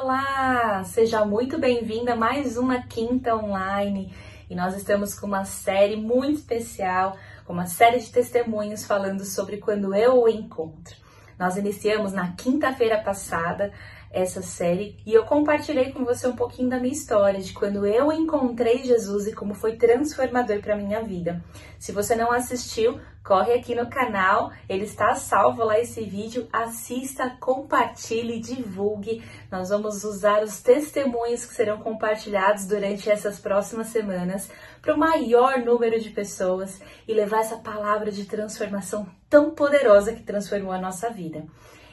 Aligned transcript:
Olá, 0.00 0.82
seja 0.84 1.22
muito 1.22 1.58
bem-vinda 1.58 2.14
a 2.14 2.16
mais 2.16 2.56
uma 2.56 2.82
Quinta 2.82 3.36
Online. 3.36 4.10
E 4.48 4.54
nós 4.54 4.74
estamos 4.74 5.14
com 5.14 5.26
uma 5.26 5.44
série 5.44 5.96
muito 5.96 6.38
especial, 6.38 7.14
com 7.44 7.52
uma 7.52 7.66
série 7.66 7.98
de 7.98 8.10
testemunhos 8.10 8.86
falando 8.86 9.22
sobre 9.22 9.58
quando 9.58 9.94
eu 9.94 10.22
o 10.22 10.28
encontro. 10.28 10.96
Nós 11.38 11.58
iniciamos 11.58 12.10
na 12.10 12.32
quinta-feira 12.32 13.02
passada 13.02 13.70
essa 14.12 14.42
série 14.42 14.96
e 15.06 15.12
eu 15.12 15.24
compartilhei 15.24 15.90
com 15.90 16.04
você 16.04 16.26
um 16.26 16.36
pouquinho 16.36 16.68
da 16.68 16.78
minha 16.78 16.92
história, 16.92 17.40
de 17.40 17.52
quando 17.52 17.86
eu 17.86 18.12
encontrei 18.12 18.84
Jesus 18.84 19.26
e 19.26 19.32
como 19.32 19.54
foi 19.54 19.76
transformador 19.76 20.60
para 20.60 20.76
minha 20.76 21.02
vida. 21.02 21.42
Se 21.78 21.92
você 21.92 22.14
não 22.14 22.30
assistiu, 22.30 23.00
corre 23.24 23.54
aqui 23.54 23.74
no 23.74 23.88
canal, 23.88 24.52
ele 24.68 24.84
está 24.84 25.14
salvo 25.14 25.64
lá 25.64 25.78
esse 25.80 26.02
vídeo, 26.02 26.46
assista, 26.52 27.36
compartilhe, 27.40 28.38
divulgue. 28.38 29.22
Nós 29.50 29.70
vamos 29.70 30.04
usar 30.04 30.42
os 30.42 30.60
testemunhos 30.60 31.46
que 31.46 31.54
serão 31.54 31.78
compartilhados 31.78 32.66
durante 32.66 33.10
essas 33.10 33.40
próximas 33.40 33.88
semanas 33.88 34.50
para 34.80 34.94
o 34.94 34.98
maior 34.98 35.58
número 35.58 35.98
de 36.00 36.10
pessoas 36.10 36.80
e 37.08 37.14
levar 37.14 37.40
essa 37.40 37.56
palavra 37.56 38.12
de 38.12 38.26
transformação 38.26 39.06
tão 39.30 39.50
poderosa 39.52 40.12
que 40.12 40.22
transformou 40.22 40.72
a 40.72 40.80
nossa 40.80 41.08
vida. 41.10 41.44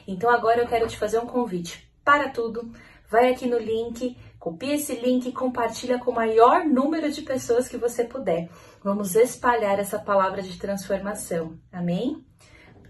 Então 0.06 0.28
agora 0.28 0.60
eu 0.60 0.68
quero 0.68 0.86
te 0.88 0.98
fazer 0.98 1.18
um 1.18 1.26
convite 1.26 1.89
para 2.04 2.28
tudo, 2.28 2.70
vai 3.10 3.32
aqui 3.32 3.46
no 3.46 3.58
link, 3.58 4.16
copia 4.38 4.74
esse 4.74 4.94
link 4.94 5.26
e 5.26 5.32
compartilha 5.32 5.98
com 5.98 6.10
o 6.10 6.14
maior 6.14 6.64
número 6.64 7.10
de 7.10 7.22
pessoas 7.22 7.68
que 7.68 7.76
você 7.76 8.04
puder. 8.04 8.48
Vamos 8.82 9.14
espalhar 9.14 9.78
essa 9.78 9.98
palavra 9.98 10.42
de 10.42 10.58
transformação. 10.58 11.58
Amém? 11.72 12.24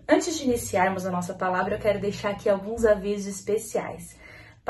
Antes 0.09 0.38
de 0.38 0.45
iniciarmos 0.45 1.06
a 1.06 1.10
nossa 1.10 1.34
palavra, 1.34 1.77
eu 1.77 1.80
quero 1.80 2.00
deixar 2.00 2.30
aqui 2.30 2.48
alguns 2.48 2.84
avisos 2.84 3.27
especiais 3.27 4.20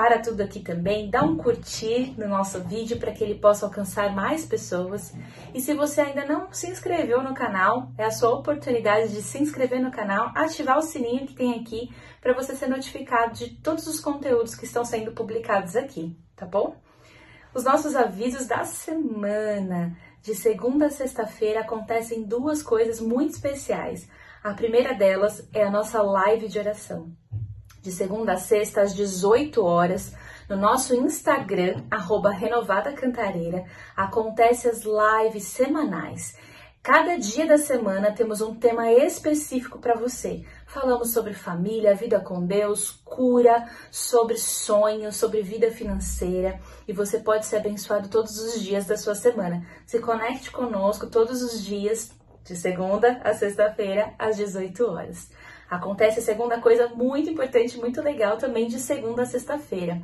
para 0.00 0.18
tudo 0.18 0.40
aqui 0.40 0.60
também, 0.60 1.10
dá 1.10 1.22
um 1.22 1.36
curtir 1.36 2.14
no 2.16 2.26
nosso 2.26 2.58
vídeo 2.60 2.98
para 2.98 3.12
que 3.12 3.22
ele 3.22 3.34
possa 3.34 3.66
alcançar 3.66 4.14
mais 4.14 4.46
pessoas. 4.46 5.12
E 5.52 5.60
se 5.60 5.74
você 5.74 6.00
ainda 6.00 6.24
não 6.24 6.50
se 6.50 6.70
inscreveu 6.70 7.22
no 7.22 7.34
canal, 7.34 7.92
é 7.98 8.06
a 8.06 8.10
sua 8.10 8.30
oportunidade 8.30 9.12
de 9.12 9.20
se 9.20 9.36
inscrever 9.42 9.78
no 9.78 9.90
canal, 9.90 10.32
ativar 10.34 10.78
o 10.78 10.82
sininho 10.82 11.26
que 11.26 11.34
tem 11.34 11.60
aqui 11.60 11.94
para 12.18 12.32
você 12.32 12.56
ser 12.56 12.68
notificado 12.68 13.34
de 13.34 13.50
todos 13.56 13.86
os 13.86 14.00
conteúdos 14.00 14.54
que 14.54 14.64
estão 14.64 14.86
sendo 14.86 15.12
publicados 15.12 15.76
aqui, 15.76 16.16
tá 16.34 16.46
bom? 16.46 16.76
Os 17.52 17.64
nossos 17.64 17.94
avisos 17.94 18.46
da 18.46 18.64
semana. 18.64 19.94
De 20.22 20.34
segunda 20.34 20.86
a 20.86 20.90
sexta-feira 20.90 21.60
acontecem 21.60 22.22
duas 22.22 22.62
coisas 22.62 23.02
muito 23.02 23.34
especiais. 23.34 24.08
A 24.42 24.54
primeira 24.54 24.94
delas 24.94 25.46
é 25.52 25.62
a 25.62 25.70
nossa 25.70 26.00
live 26.00 26.48
de 26.48 26.58
oração 26.58 27.12
de 27.82 27.90
segunda 27.90 28.34
a 28.34 28.36
sexta 28.36 28.82
às 28.82 28.94
18 28.94 29.64
horas, 29.64 30.14
no 30.48 30.56
nosso 30.56 30.94
Instagram, 30.94 31.84
arroba 31.90 32.30
Renovada 32.30 32.92
Cantareira, 32.92 33.64
acontece 33.96 34.68
as 34.68 34.82
lives 34.82 35.44
semanais. 35.44 36.36
Cada 36.82 37.18
dia 37.18 37.46
da 37.46 37.58
semana 37.58 38.10
temos 38.10 38.40
um 38.40 38.54
tema 38.54 38.90
específico 38.90 39.78
para 39.78 39.94
você. 39.94 40.46
Falamos 40.66 41.12
sobre 41.12 41.34
família, 41.34 41.94
vida 41.94 42.18
com 42.20 42.46
Deus, 42.46 42.90
cura, 43.04 43.68
sobre 43.90 44.38
sonhos, 44.38 45.16
sobre 45.16 45.42
vida 45.42 45.70
financeira 45.70 46.58
e 46.88 46.92
você 46.94 47.18
pode 47.18 47.44
ser 47.44 47.56
abençoado 47.56 48.08
todos 48.08 48.38
os 48.38 48.62
dias 48.62 48.86
da 48.86 48.96
sua 48.96 49.14
semana. 49.14 49.62
Se 49.84 50.00
conecte 50.00 50.50
conosco 50.50 51.06
todos 51.06 51.42
os 51.42 51.62
dias, 51.62 52.12
de 52.44 52.56
segunda 52.56 53.20
a 53.22 53.34
sexta-feira, 53.34 54.14
às 54.18 54.38
18 54.38 54.82
horas. 54.86 55.30
Acontece 55.70 56.18
a 56.18 56.22
segunda 56.22 56.60
coisa 56.60 56.88
muito 56.88 57.30
importante, 57.30 57.78
muito 57.78 58.02
legal 58.02 58.36
também 58.36 58.66
de 58.66 58.80
segunda 58.80 59.22
a 59.22 59.26
sexta-feira. 59.26 60.02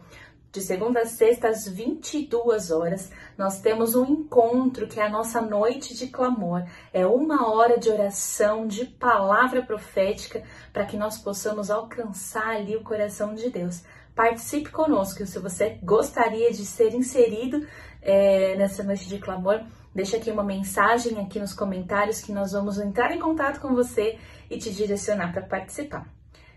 De 0.52 0.62
segunda 0.62 1.00
a 1.00 1.06
sexta, 1.06 1.48
às 1.48 1.66
22 1.66 2.70
horas, 2.70 3.10
nós 3.36 3.60
temos 3.60 3.96
um 3.96 4.04
encontro 4.04 4.86
que 4.86 5.00
é 5.00 5.04
a 5.04 5.10
nossa 5.10 5.40
noite 5.40 5.94
de 5.94 6.06
clamor. 6.06 6.64
É 6.94 7.04
uma 7.04 7.50
hora 7.50 7.78
de 7.78 7.90
oração, 7.90 8.66
de 8.66 8.86
palavra 8.86 9.60
profética, 9.60 10.44
para 10.72 10.86
que 10.86 10.96
nós 10.96 11.18
possamos 11.18 11.68
alcançar 11.68 12.56
ali 12.56 12.76
o 12.76 12.84
coração 12.84 13.34
de 13.34 13.50
Deus. 13.50 13.82
Participe 14.14 14.70
conosco. 14.70 15.26
Se 15.26 15.38
você 15.40 15.78
gostaria 15.82 16.50
de 16.52 16.64
ser 16.64 16.94
inserido 16.94 17.66
é, 18.00 18.54
nessa 18.56 18.82
noite 18.82 19.08
de 19.08 19.18
clamor, 19.18 19.60
Deixa 19.96 20.18
aqui 20.18 20.30
uma 20.30 20.44
mensagem 20.44 21.18
aqui 21.18 21.40
nos 21.40 21.54
comentários 21.54 22.20
que 22.20 22.30
nós 22.30 22.52
vamos 22.52 22.78
entrar 22.78 23.12
em 23.12 23.18
contato 23.18 23.62
com 23.62 23.74
você 23.74 24.18
e 24.50 24.58
te 24.58 24.70
direcionar 24.70 25.32
para 25.32 25.40
participar. 25.40 26.06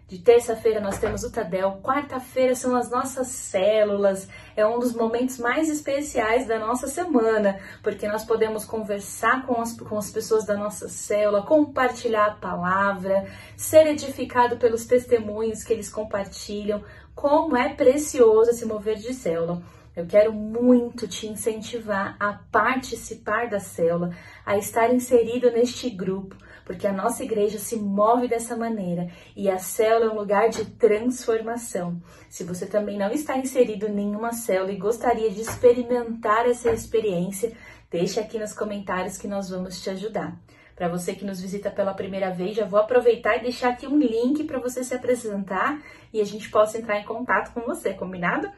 De 0.10 0.18
terça-feira 0.20 0.82
nós 0.82 0.98
temos 0.98 1.24
o 1.24 1.32
Tadel, 1.32 1.80
quarta-feira 1.82 2.54
são 2.54 2.76
as 2.76 2.90
nossas 2.90 3.28
células, 3.28 4.28
é 4.58 4.68
um 4.68 4.78
dos 4.78 4.94
momentos 4.94 5.38
mais 5.38 5.70
especiais 5.70 6.48
da 6.48 6.60
nossa 6.60 6.88
semana, 6.88 7.58
porque 7.82 8.10
nós 8.10 8.26
podemos 8.26 8.66
conversar 8.66 9.46
com 9.46 9.62
as, 9.62 9.72
com 9.80 9.98
as 9.98 10.12
pessoas 10.12 10.46
da 10.46 10.58
nossa 10.58 10.90
célula, 10.90 11.42
compartilhar 11.42 12.26
a 12.26 12.36
palavra, 12.36 13.26
ser 13.56 13.88
edificado 13.88 14.58
pelos 14.58 14.86
testemunhos 14.86 15.64
que 15.64 15.72
eles 15.72 15.90
compartilham, 15.90 16.84
como 17.16 17.56
é 17.56 17.70
precioso 17.70 18.50
esse 18.50 18.66
mover 18.66 18.98
de 18.98 19.14
célula. 19.14 19.62
Eu 20.00 20.08
quero 20.08 20.32
muito 20.32 21.10
te 21.10 21.28
incentivar 21.28 22.16
a 22.18 22.32
participar 22.50 23.50
da 23.50 23.60
célula, 23.60 24.16
a 24.46 24.58
estar 24.58 24.94
inserido 24.94 25.52
neste 25.52 25.90
grupo, 25.90 26.38
porque 26.64 26.88
a 26.88 26.94
nossa 26.94 27.22
igreja 27.22 27.60
se 27.60 27.76
move 27.76 28.30
dessa 28.30 28.56
maneira 28.56 29.10
e 29.36 29.50
a 29.50 29.58
célula 29.58 30.06
é 30.06 30.10
um 30.10 30.18
lugar 30.18 30.48
de 30.48 30.64
transformação. 30.64 32.02
Se 32.30 32.46
você 32.46 32.66
também 32.66 32.98
não 32.98 33.12
está 33.12 33.38
inserido 33.38 33.88
em 33.88 33.94
nenhuma 33.94 34.32
célula 34.32 34.72
e 34.72 34.78
gostaria 34.78 35.30
de 35.30 35.42
experimentar 35.42 36.48
essa 36.48 36.72
experiência, 36.72 37.52
deixe 37.92 38.22
aqui 38.22 38.40
nos 38.40 38.54
comentários 38.54 39.18
que 39.18 39.28
nós 39.28 39.50
vamos 39.50 39.82
te 39.82 39.90
ajudar. 39.90 40.40
Para 40.78 40.88
você 40.88 41.14
que 41.14 41.26
nos 41.26 41.42
visita 41.42 41.70
pela 41.70 41.94
primeira 41.94 42.30
vez, 42.30 42.56
já 42.56 42.64
vou 42.64 42.80
aproveitar 42.80 43.36
e 43.36 43.42
deixar 43.42 43.72
aqui 43.72 43.86
um 43.86 43.98
link 43.98 44.46
para 44.46 44.60
você 44.60 44.82
se 44.82 44.96
apresentar 44.96 45.78
e 46.14 46.22
a 46.22 46.26
gente 46.26 46.50
possa 46.50 46.78
entrar 46.78 47.02
em 47.02 47.04
contato 47.04 47.54
com 47.54 47.60
você, 47.60 47.94
combinado? 47.94 48.50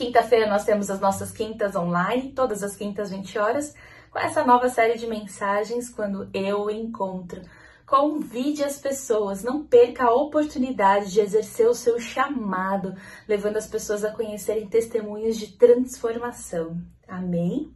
Quinta-feira 0.00 0.48
nós 0.48 0.64
temos 0.64 0.90
as 0.90 0.98
nossas 0.98 1.30
quintas 1.30 1.76
online, 1.76 2.32
todas 2.32 2.62
as 2.62 2.74
quintas 2.74 3.10
20 3.10 3.38
horas, 3.38 3.74
com 4.10 4.18
essa 4.18 4.42
nova 4.42 4.66
série 4.70 4.96
de 4.96 5.06
mensagens 5.06 5.90
quando 5.90 6.26
eu 6.32 6.70
encontro. 6.70 7.42
Convide 7.84 8.64
as 8.64 8.78
pessoas, 8.78 9.42
não 9.42 9.62
perca 9.62 10.04
a 10.04 10.14
oportunidade 10.14 11.12
de 11.12 11.20
exercer 11.20 11.68
o 11.68 11.74
seu 11.74 12.00
chamado, 12.00 12.94
levando 13.28 13.58
as 13.58 13.66
pessoas 13.66 14.02
a 14.02 14.10
conhecerem 14.10 14.66
testemunhos 14.66 15.36
de 15.36 15.48
transformação. 15.48 16.80
Amém? 17.06 17.70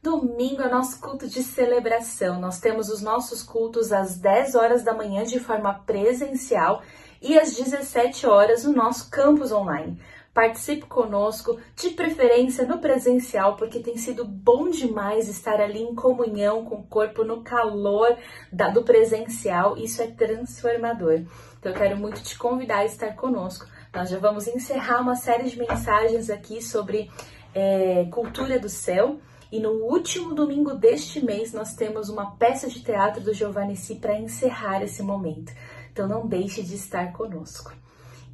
Domingo 0.00 0.62
é 0.62 0.68
nosso 0.68 1.00
culto 1.00 1.26
de 1.26 1.42
celebração. 1.42 2.40
Nós 2.40 2.60
temos 2.60 2.88
os 2.90 3.02
nossos 3.02 3.42
cultos 3.42 3.92
às 3.92 4.16
10 4.16 4.54
horas 4.54 4.84
da 4.84 4.94
manhã 4.94 5.24
de 5.24 5.40
forma 5.40 5.74
presencial 5.84 6.80
e 7.20 7.36
às 7.36 7.56
17 7.56 8.24
horas 8.24 8.64
o 8.64 8.72
nosso 8.72 9.10
campus 9.10 9.50
online. 9.50 10.00
Participe 10.36 10.84
conosco, 10.84 11.58
de 11.74 11.88
preferência 11.92 12.66
no 12.66 12.78
presencial, 12.78 13.56
porque 13.56 13.80
tem 13.80 13.96
sido 13.96 14.22
bom 14.22 14.68
demais 14.68 15.30
estar 15.30 15.62
ali 15.62 15.80
em 15.80 15.94
comunhão 15.94 16.62
com 16.62 16.74
o 16.74 16.86
corpo, 16.86 17.24
no 17.24 17.42
calor 17.42 18.14
da, 18.52 18.68
do 18.68 18.82
presencial. 18.82 19.78
Isso 19.78 20.02
é 20.02 20.08
transformador. 20.08 21.22
Então, 21.58 21.72
eu 21.72 21.78
quero 21.78 21.96
muito 21.96 22.22
te 22.22 22.36
convidar 22.36 22.80
a 22.80 22.84
estar 22.84 23.14
conosco. 23.14 23.66
Nós 23.94 24.10
já 24.10 24.18
vamos 24.18 24.46
encerrar 24.46 25.00
uma 25.00 25.16
série 25.16 25.48
de 25.48 25.58
mensagens 25.58 26.28
aqui 26.28 26.62
sobre 26.62 27.10
é, 27.54 28.04
cultura 28.12 28.58
do 28.58 28.68
céu. 28.68 29.18
E 29.50 29.58
no 29.58 29.70
último 29.70 30.34
domingo 30.34 30.74
deste 30.74 31.24
mês, 31.24 31.54
nós 31.54 31.74
temos 31.74 32.10
uma 32.10 32.36
peça 32.36 32.68
de 32.68 32.84
teatro 32.84 33.22
do 33.22 33.32
Giovanni 33.32 33.74
Si 33.74 33.94
para 33.94 34.18
encerrar 34.18 34.82
esse 34.82 35.02
momento. 35.02 35.50
Então, 35.90 36.06
não 36.06 36.26
deixe 36.26 36.62
de 36.62 36.74
estar 36.74 37.10
conosco. 37.14 37.72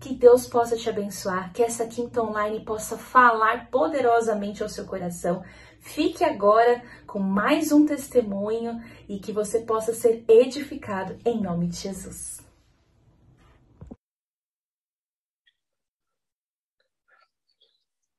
Que 0.02 0.12
Deus 0.12 0.48
possa 0.48 0.76
te 0.76 0.90
abençoar, 0.90 1.52
que 1.52 1.62
essa 1.62 1.86
quinta 1.86 2.20
online 2.20 2.64
possa 2.64 2.98
falar 2.98 3.70
poderosamente 3.70 4.60
ao 4.60 4.68
seu 4.68 4.84
coração. 4.84 5.44
Fique 5.78 6.24
agora 6.24 6.82
com 7.06 7.20
mais 7.20 7.70
um 7.70 7.86
testemunho 7.86 8.82
e 9.08 9.20
que 9.20 9.30
você 9.30 9.60
possa 9.60 9.94
ser 9.94 10.24
edificado 10.26 11.16
em 11.24 11.40
nome 11.40 11.68
de 11.68 11.76
Jesus. 11.76 12.40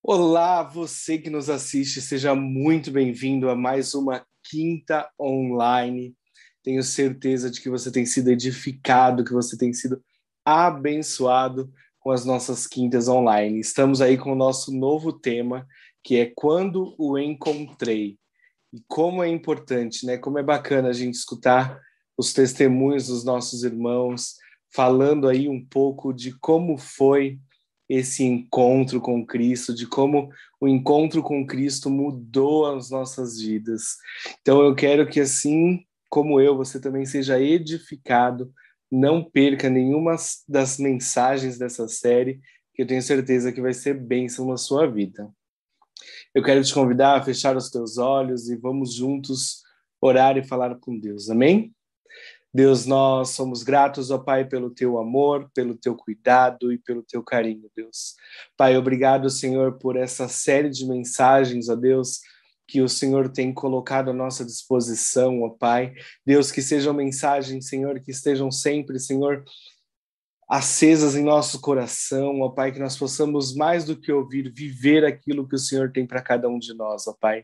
Olá, 0.02 0.64
você 0.64 1.18
que 1.18 1.30
nos 1.30 1.50
assiste, 1.50 2.02
seja 2.02 2.34
muito 2.34 2.92
bem-vindo 2.92 3.50
a 3.50 3.56
mais 3.58 3.94
uma 3.94 4.26
quinta 4.42 5.12
online. 5.20 6.16
Tenho 6.64 6.82
certeza 6.82 7.52
de 7.52 7.60
que 7.60 7.70
você 7.70 7.92
tem 7.92 8.06
sido 8.06 8.30
edificado, 8.30 9.26
que 9.26 9.34
você 9.34 9.58
tem 9.58 9.74
sido 9.74 10.02
abençoado 10.46 11.72
com 12.04 12.12
as 12.12 12.26
nossas 12.26 12.68
quintas 12.68 13.08
online. 13.08 13.62
Estamos 13.62 14.02
aí 14.02 14.18
com 14.18 14.34
o 14.34 14.36
nosso 14.36 14.76
novo 14.76 15.14
tema, 15.14 15.66
que 16.04 16.18
é 16.18 16.32
Quando 16.36 16.94
o 17.00 17.18
Encontrei. 17.18 18.18
E 18.74 18.84
como 18.88 19.24
é 19.24 19.30
importante, 19.30 20.06
né? 20.06 20.18
Como 20.18 20.38
é 20.38 20.44
bacana 20.44 20.90
a 20.90 20.94
gente 20.94 21.14
escutar 21.14 21.80
os 22.18 22.34
testemunhos 22.34 23.08
dos 23.08 23.24
nossos 23.24 23.64
irmãos, 23.64 24.36
falando 24.76 25.30
aí 25.30 25.48
um 25.48 25.64
pouco 25.64 26.12
de 26.12 26.38
como 26.40 26.78
foi 26.78 27.40
esse 27.88 28.24
encontro 28.24 29.00
com 29.00 29.26
Cristo, 29.26 29.74
de 29.74 29.88
como 29.88 30.30
o 30.60 30.68
encontro 30.68 31.24
com 31.24 31.46
Cristo 31.46 31.90
mudou 31.90 32.66
as 32.66 32.90
nossas 32.90 33.40
vidas. 33.40 33.96
Então 34.42 34.62
eu 34.62 34.76
quero 34.76 35.08
que 35.08 35.22
assim 35.22 35.86
como 36.10 36.40
eu, 36.40 36.56
você 36.56 36.80
também 36.80 37.06
seja 37.06 37.40
edificado, 37.40 38.54
não 38.94 39.24
perca 39.24 39.72
nenhuma 39.72 40.16
das 40.48 40.78
mensagens 40.78 41.58
dessa 41.58 41.88
série, 41.88 42.40
que 42.76 42.84
eu 42.84 42.88
tenho 42.88 43.02
certeza 43.02 43.52
que 43.52 43.60
vai 43.60 43.74
ser 43.74 43.96
bênção 43.96 44.48
na 44.48 44.56
sua 44.56 44.86
vida. 44.86 45.28
Eu 46.34 46.44
quero 46.44 46.64
te 46.64 46.72
convidar 46.72 47.18
a 47.18 47.24
fechar 47.24 47.58
os 47.58 47.72
teus 47.72 47.98
olhos 47.98 48.50
e 48.50 48.56
vamos 48.56 48.94
juntos 48.94 49.64
orar 50.00 50.38
e 50.38 50.44
falar 50.44 50.76
com 50.76 51.00
Deus. 51.00 51.28
Amém? 51.28 51.74
Deus, 52.54 52.86
nós 52.86 53.30
somos 53.30 53.64
gratos, 53.64 54.12
ó 54.12 54.20
Pai, 54.20 54.46
pelo 54.46 54.70
teu 54.70 55.00
amor, 55.00 55.50
pelo 55.56 55.76
teu 55.76 55.96
cuidado 55.96 56.72
e 56.72 56.78
pelo 56.78 57.02
teu 57.02 57.24
carinho, 57.24 57.72
Deus. 57.76 58.16
Pai, 58.56 58.78
obrigado, 58.78 59.28
Senhor, 59.28 59.80
por 59.80 59.96
essa 59.96 60.28
série 60.28 60.70
de 60.70 60.86
mensagens, 60.86 61.68
ó 61.68 61.76
Deus, 61.76 62.20
que 62.68 62.82
o 62.82 62.90
Senhor 62.90 63.30
tem 63.30 63.54
colocado 63.54 64.10
à 64.10 64.14
nossa 64.14 64.46
disposição, 64.46 65.42
ó 65.44 65.50
Pai. 65.50 65.94
Deus, 66.26 66.52
que 66.52 66.62
sejam 66.62 66.94
mensagens, 66.94 67.68
Senhor, 67.68 68.00
que 68.00 68.12
estejam 68.12 68.52
sempre, 68.52 69.00
Senhor, 69.00 69.44
acesas 70.50 71.16
em 71.16 71.24
nosso 71.24 71.60
coração, 71.60 72.42
ó 72.42 72.50
Pai, 72.50 72.72
que 72.72 72.80
nós 72.80 72.98
possamos 72.98 73.56
mais 73.56 73.86
do 73.86 74.00
que 74.00 74.12
ouvir, 74.12 74.52
viver 74.54 75.06
aquilo 75.06 75.48
que 75.48 75.56
o 75.56 75.60
Senhor 75.60 75.92
tem 75.92 76.06
para 76.06 76.22
cada 76.22 76.48
um 76.48 76.60
de 76.60 76.74
nós, 76.74 77.08
ó 77.08 77.14
Pai. 77.20 77.44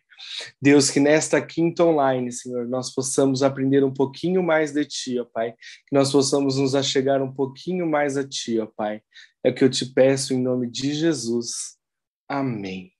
Deus, 0.62 0.89
que 0.89 1.00
nesta 1.00 1.42
quinta 1.42 1.83
online, 1.83 2.31
Senhor, 2.31 2.68
nós 2.68 2.94
possamos 2.94 3.42
aprender 3.42 3.83
um 3.83 3.94
pouquinho 3.94 4.44
mais 4.44 4.72
de 4.72 4.86
Ti, 4.86 5.19
ó 5.19 5.25
Pai, 5.25 5.51
que 5.51 5.95
nós 5.95 6.12
possamos 6.12 6.57
nos 6.57 6.75
achegar 6.75 7.22
um 7.22 7.33
pouquinho 7.33 7.88
mais 7.88 8.15
a 8.18 8.27
Ti, 8.27 8.60
ó 8.60 8.65
Pai. 8.65 9.01
É 9.44 9.50
o 9.50 9.56
que 9.56 9.63
eu 9.63 9.69
te 9.69 9.86
peço 9.86 10.33
em 10.33 10.42
nome 10.42 10.69
de 10.69 10.94
Jesus. 10.94 11.77
Amém. 12.27 12.92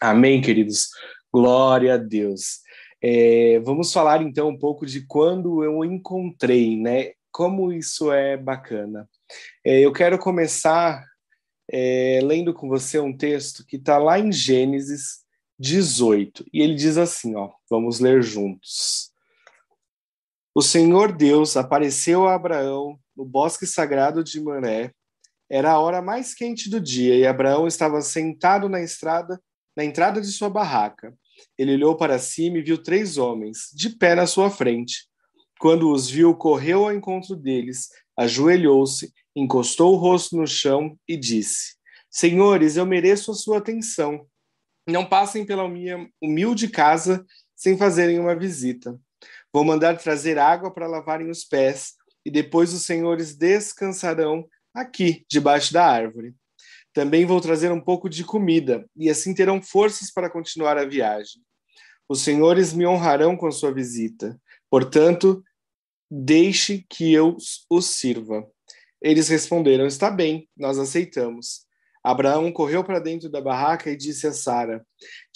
Amém, 0.00 0.40
queridos. 0.40 0.88
Glória 1.34 1.94
a 1.94 1.96
Deus. 1.96 2.60
É, 3.02 3.58
vamos 3.64 3.92
falar 3.92 4.22
então 4.22 4.50
um 4.50 4.56
pouco 4.56 4.86
de 4.86 5.04
quando 5.04 5.64
eu 5.64 5.84
encontrei, 5.84 6.80
né? 6.80 7.10
Como 7.32 7.72
isso 7.72 8.12
é 8.12 8.36
bacana. 8.36 9.10
É, 9.64 9.80
eu 9.80 9.92
quero 9.92 10.16
começar 10.16 11.04
é, 11.68 12.20
lendo 12.22 12.54
com 12.54 12.68
você 12.68 13.00
um 13.00 13.12
texto 13.12 13.66
que 13.66 13.74
está 13.74 13.98
lá 13.98 14.16
em 14.16 14.30
Gênesis 14.30 15.24
18. 15.58 16.44
E 16.52 16.62
ele 16.62 16.76
diz 16.76 16.96
assim: 16.96 17.34
ó, 17.34 17.50
vamos 17.68 17.98
ler 17.98 18.22
juntos. 18.22 19.10
O 20.54 20.62
Senhor 20.62 21.10
Deus 21.10 21.56
apareceu 21.56 22.28
a 22.28 22.36
Abraão 22.36 22.96
no 23.16 23.24
bosque 23.24 23.66
sagrado 23.66 24.22
de 24.22 24.40
Mané. 24.40 24.92
Era 25.50 25.72
a 25.72 25.80
hora 25.80 26.00
mais 26.00 26.32
quente 26.32 26.70
do 26.70 26.80
dia 26.80 27.16
e 27.16 27.26
Abraão 27.26 27.66
estava 27.66 28.00
sentado 28.02 28.68
na 28.68 28.80
estrada, 28.80 29.42
na 29.76 29.84
entrada 29.84 30.20
de 30.20 30.28
sua 30.28 30.48
barraca. 30.48 31.12
Ele 31.56 31.74
olhou 31.74 31.96
para 31.96 32.18
cima 32.18 32.58
e 32.58 32.62
viu 32.62 32.82
três 32.82 33.18
homens, 33.18 33.70
de 33.72 33.90
pé 33.90 34.14
na 34.14 34.26
sua 34.26 34.50
frente. 34.50 35.06
Quando 35.58 35.90
os 35.90 36.08
viu, 36.08 36.34
correu 36.34 36.84
ao 36.84 36.92
encontro 36.92 37.36
deles, 37.36 37.88
ajoelhou-se, 38.16 39.12
encostou 39.34 39.94
o 39.94 39.96
rosto 39.96 40.36
no 40.36 40.46
chão 40.46 40.98
e 41.08 41.16
disse: 41.16 41.76
Senhores, 42.10 42.76
eu 42.76 42.86
mereço 42.86 43.30
a 43.30 43.34
sua 43.34 43.58
atenção. 43.58 44.26
Não 44.86 45.04
passem 45.04 45.46
pela 45.46 45.68
minha 45.68 46.08
humilde 46.20 46.68
casa 46.68 47.24
sem 47.56 47.78
fazerem 47.78 48.18
uma 48.18 48.36
visita. 48.36 48.98
Vou 49.52 49.64
mandar 49.64 49.96
trazer 49.96 50.38
água 50.38 50.70
para 50.72 50.86
lavarem 50.86 51.30
os 51.30 51.44
pés, 51.44 51.94
e 52.24 52.30
depois 52.30 52.72
os 52.72 52.84
senhores 52.84 53.36
descansarão 53.36 54.46
aqui, 54.74 55.24
debaixo 55.30 55.72
da 55.72 55.86
árvore. 55.86 56.34
Também 56.94 57.26
vou 57.26 57.40
trazer 57.40 57.72
um 57.72 57.80
pouco 57.80 58.08
de 58.08 58.24
comida, 58.24 58.88
e 58.96 59.10
assim 59.10 59.34
terão 59.34 59.60
forças 59.60 60.12
para 60.12 60.30
continuar 60.30 60.78
a 60.78 60.86
viagem. 60.86 61.42
Os 62.08 62.22
senhores 62.22 62.72
me 62.72 62.86
honrarão 62.86 63.36
com 63.36 63.50
sua 63.50 63.74
visita. 63.74 64.40
Portanto, 64.70 65.42
deixe 66.10 66.86
que 66.88 67.12
eu 67.12 67.36
os 67.68 67.86
sirva. 67.86 68.46
Eles 69.02 69.28
responderam: 69.28 69.86
Está 69.86 70.10
bem, 70.10 70.48
nós 70.56 70.78
aceitamos. 70.78 71.66
Abraão 72.02 72.52
correu 72.52 72.84
para 72.84 73.00
dentro 73.00 73.28
da 73.28 73.40
barraca 73.40 73.90
e 73.90 73.96
disse 73.96 74.26
a 74.26 74.32
Sara: 74.32 74.86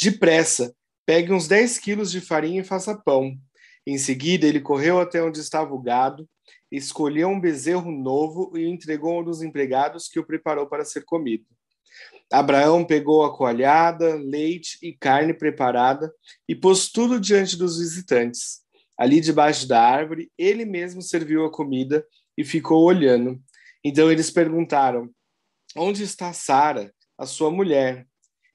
Depressa, 0.00 0.72
pegue 1.04 1.32
uns 1.32 1.48
10 1.48 1.78
quilos 1.78 2.10
de 2.10 2.20
farinha 2.20 2.60
e 2.60 2.64
faça 2.64 2.96
pão. 2.96 3.36
Em 3.86 3.98
seguida, 3.98 4.46
ele 4.46 4.60
correu 4.60 5.00
até 5.00 5.22
onde 5.22 5.40
estava 5.40 5.74
o 5.74 5.82
gado, 5.82 6.28
escolheu 6.70 7.28
um 7.28 7.40
bezerro 7.40 7.90
novo 7.90 8.52
e 8.56 8.64
o 8.64 8.68
entregou 8.68 9.16
a 9.16 9.20
um 9.20 9.24
dos 9.24 9.42
empregados 9.42 10.08
que 10.08 10.18
o 10.20 10.26
preparou 10.26 10.66
para 10.66 10.84
ser 10.84 11.04
comido. 11.04 11.44
Abraão 12.30 12.84
pegou 12.84 13.24
a 13.24 13.34
coalhada, 13.34 14.14
leite 14.16 14.78
e 14.82 14.92
carne 14.92 15.32
preparada 15.32 16.12
e 16.48 16.54
pôs 16.54 16.90
tudo 16.90 17.18
diante 17.18 17.56
dos 17.56 17.78
visitantes. 17.78 18.60
Ali 18.96 19.20
debaixo 19.20 19.66
da 19.66 19.82
árvore, 19.82 20.30
ele 20.36 20.64
mesmo 20.64 21.00
serviu 21.00 21.44
a 21.44 21.50
comida 21.50 22.04
e 22.36 22.44
ficou 22.44 22.84
olhando. 22.84 23.40
Então 23.82 24.10
eles 24.10 24.30
perguntaram: 24.30 25.10
Onde 25.76 26.02
está 26.02 26.32
Sara, 26.32 26.92
a 27.16 27.24
sua 27.24 27.50
mulher? 27.50 28.06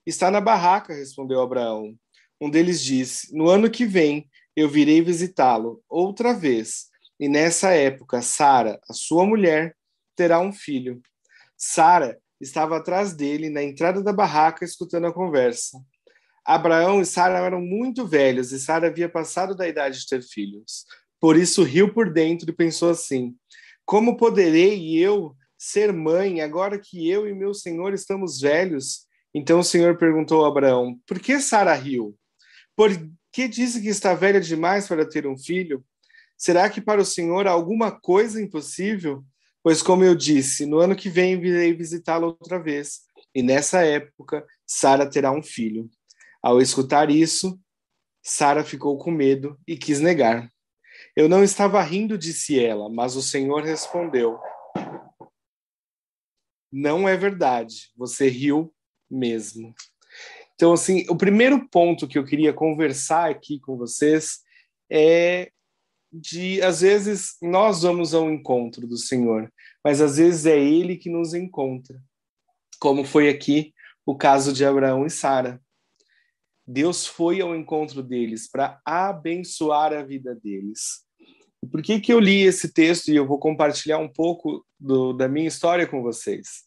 Está 0.06 0.30
na 0.30 0.42
barraca, 0.42 0.94
respondeu 0.94 1.42
Abraão. 1.42 1.96
Um 2.40 2.50
deles 2.50 2.84
disse: 2.84 3.36
No 3.36 3.50
ano 3.50 3.72
que 3.72 3.86
vem 3.86 4.30
eu 4.56 4.70
virei 4.70 5.02
visitá-lo 5.02 5.82
outra 5.90 6.34
vez, 6.34 6.90
e 7.20 7.30
nessa 7.30 7.72
época 7.72 8.22
Sara, 8.22 8.80
a 8.90 8.94
sua 8.94 9.26
mulher, 9.26 9.76
terá 10.16 10.40
um 10.40 10.52
filho. 10.52 11.02
Sara 11.58 12.20
estava 12.40 12.78
atrás 12.78 13.14
dele, 13.14 13.50
na 13.50 13.64
entrada 13.64 14.02
da 14.04 14.12
barraca, 14.12 14.66
escutando 14.66 15.08
a 15.08 15.14
conversa. 15.14 15.80
Abraão 16.46 17.02
e 17.02 17.06
Sara 17.06 17.40
eram 17.40 17.62
muito 17.62 18.06
velhos 18.06 18.52
e 18.52 18.60
Sara 18.60 18.88
havia 18.88 19.08
passado 19.08 19.56
da 19.56 19.68
idade 19.68 20.00
de 20.00 20.08
ter 20.08 20.22
filhos. 20.22 20.86
Por 21.20 21.38
isso 21.38 21.64
riu 21.64 21.94
por 21.94 22.12
dentro 22.12 22.50
e 22.50 22.54
pensou 22.54 22.90
assim: 22.90 23.34
Como 23.86 24.18
poderei 24.18 24.98
eu 24.98 25.36
ser 25.58 25.94
mãe 25.94 26.42
agora 26.42 26.78
que 26.78 27.10
eu 27.10 27.28
e 27.28 27.34
meu 27.34 27.54
senhor 27.54 27.94
estamos 27.94 28.42
velhos? 28.42 29.08
Então 29.34 29.60
o 29.60 29.64
Senhor 29.64 29.98
perguntou 29.98 30.44
a 30.44 30.50
Abraão: 30.50 31.00
Por 31.08 31.20
que 31.20 31.40
Sara 31.40 31.74
riu? 31.74 32.16
Por 32.76 32.90
que 33.32 33.48
disse 33.48 33.82
que 33.82 33.88
está 33.88 34.14
velha 34.14 34.42
demais 34.42 34.88
para 34.88 35.08
ter 35.08 35.26
um 35.26 35.38
filho? 35.38 35.84
Será 36.38 36.70
que 36.70 36.82
para 36.82 37.02
o 37.02 37.06
Senhor 37.06 37.48
há 37.48 37.52
alguma 37.52 37.92
coisa 37.92 38.42
impossível? 38.42 39.24
Pois, 39.62 39.82
como 39.82 40.04
eu 40.04 40.14
disse, 40.14 40.66
no 40.66 40.80
ano 40.80 40.96
que 40.96 41.10
vem 41.10 41.40
virei 41.40 41.74
visitá-lo 41.74 42.28
outra 42.28 42.62
vez, 42.62 43.04
e 43.34 43.42
nessa 43.42 43.82
época 43.86 44.46
Sara 44.68 45.10
terá 45.10 45.32
um 45.32 45.42
filho. 45.42 45.90
Ao 46.42 46.62
escutar 46.62 47.10
isso, 47.10 47.58
Sara 48.22 48.64
ficou 48.64 48.98
com 48.98 49.10
medo 49.10 49.58
e 49.66 49.78
quis 49.78 50.02
negar. 50.02 50.50
Eu 51.16 51.30
não 51.30 51.44
estava 51.44 51.82
rindo, 51.82 52.18
disse 52.18 52.60
ela, 52.60 52.90
mas 52.90 53.16
o 53.16 53.22
Senhor 53.22 53.64
respondeu: 53.64 54.38
Não 56.72 57.08
é 57.08 57.16
verdade, 57.16 57.92
você 57.96 58.28
riu 58.28 58.74
mesmo. 59.10 59.74
Então, 60.56 60.74
assim, 60.74 61.06
o 61.10 61.16
primeiro 61.16 61.68
ponto 61.70 62.08
que 62.08 62.18
eu 62.18 62.26
queria 62.26 62.54
conversar 62.54 63.30
aqui 63.30 63.60
com 63.60 63.78
vocês 63.78 64.40
é 64.90 65.52
de 66.14 66.62
às 66.62 66.82
vezes 66.82 67.38
nós 67.42 67.82
vamos 67.82 68.14
ao 68.14 68.32
encontro 68.32 68.86
do 68.86 68.98
Senhor, 68.98 69.52
mas 69.84 70.00
às 70.00 70.18
vezes 70.18 70.46
é 70.46 70.58
Ele 70.58 70.96
que 70.96 71.10
nos 71.10 71.34
encontra, 71.34 72.00
como 72.80 73.04
foi 73.04 73.30
aqui 73.30 73.74
o 74.06 74.16
caso 74.16 74.54
de 74.54 74.64
Abraão 74.64 75.06
e 75.06 75.10
Sara. 75.10 75.60
Deus 76.66 77.06
foi 77.06 77.42
ao 77.42 77.56
encontro 77.56 78.04
deles 78.04 78.50
para 78.50 78.80
abençoar 78.86 79.92
a 79.92 80.04
vida 80.04 80.36
deles. 80.36 81.04
Por 81.72 81.82
que 81.82 82.00
que 82.00 82.14
eu 82.14 82.20
li 82.20 82.42
esse 82.42 82.72
texto 82.72 83.10
e 83.10 83.16
eu 83.16 83.26
vou 83.26 83.40
compartilhar 83.40 83.98
um 83.98 84.08
pouco 84.08 84.66
do, 84.80 85.14
da 85.14 85.28
minha 85.28 85.48
história 85.48 85.88
com 85.88 86.02
vocês? 86.02 86.64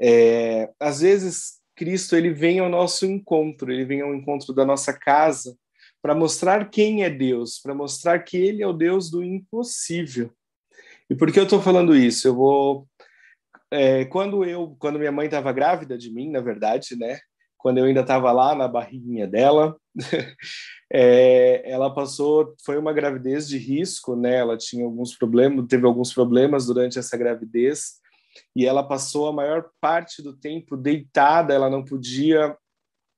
É, 0.00 0.70
às 0.80 1.00
vezes 1.00 1.60
Cristo 1.76 2.16
ele 2.16 2.30
vem 2.30 2.58
ao 2.58 2.68
nosso 2.68 3.06
encontro, 3.06 3.72
ele 3.72 3.84
vem 3.84 4.00
ao 4.00 4.14
encontro 4.14 4.52
da 4.52 4.66
nossa 4.66 4.92
casa 4.92 5.56
para 6.02 6.14
mostrar 6.14 6.70
quem 6.70 7.04
é 7.04 7.10
Deus, 7.10 7.58
para 7.58 7.74
mostrar 7.74 8.20
que 8.20 8.36
Ele 8.36 8.62
é 8.62 8.66
o 8.66 8.72
Deus 8.72 9.10
do 9.10 9.22
impossível. 9.22 10.30
E 11.10 11.14
por 11.14 11.32
que 11.32 11.38
eu 11.38 11.44
estou 11.44 11.60
falando 11.60 11.96
isso? 11.96 12.28
Eu 12.28 12.34
vou 12.34 12.88
é, 13.70 14.04
quando 14.06 14.44
eu, 14.44 14.76
quando 14.78 14.98
minha 14.98 15.12
mãe 15.12 15.26
estava 15.26 15.52
grávida 15.52 15.96
de 15.98 16.12
mim, 16.12 16.30
na 16.30 16.40
verdade, 16.40 16.96
né? 16.96 17.18
Quando 17.56 17.78
eu 17.78 17.84
ainda 17.84 18.00
estava 18.00 18.30
lá 18.32 18.54
na 18.54 18.68
barriguinha 18.68 19.26
dela, 19.26 19.76
é, 20.92 21.70
ela 21.70 21.92
passou, 21.92 22.54
foi 22.64 22.78
uma 22.78 22.92
gravidez 22.92 23.48
de 23.48 23.58
risco, 23.58 24.16
né? 24.16 24.36
Ela 24.36 24.56
tinha 24.56 24.84
alguns 24.84 25.16
problemas, 25.16 25.66
teve 25.66 25.86
alguns 25.86 26.14
problemas 26.14 26.66
durante 26.66 26.98
essa 26.98 27.16
gravidez 27.16 27.98
e 28.54 28.64
ela 28.64 28.82
passou 28.82 29.28
a 29.28 29.32
maior 29.32 29.68
parte 29.80 30.22
do 30.22 30.36
tempo 30.36 30.76
deitada. 30.76 31.52
Ela 31.52 31.68
não 31.68 31.84
podia 31.84 32.56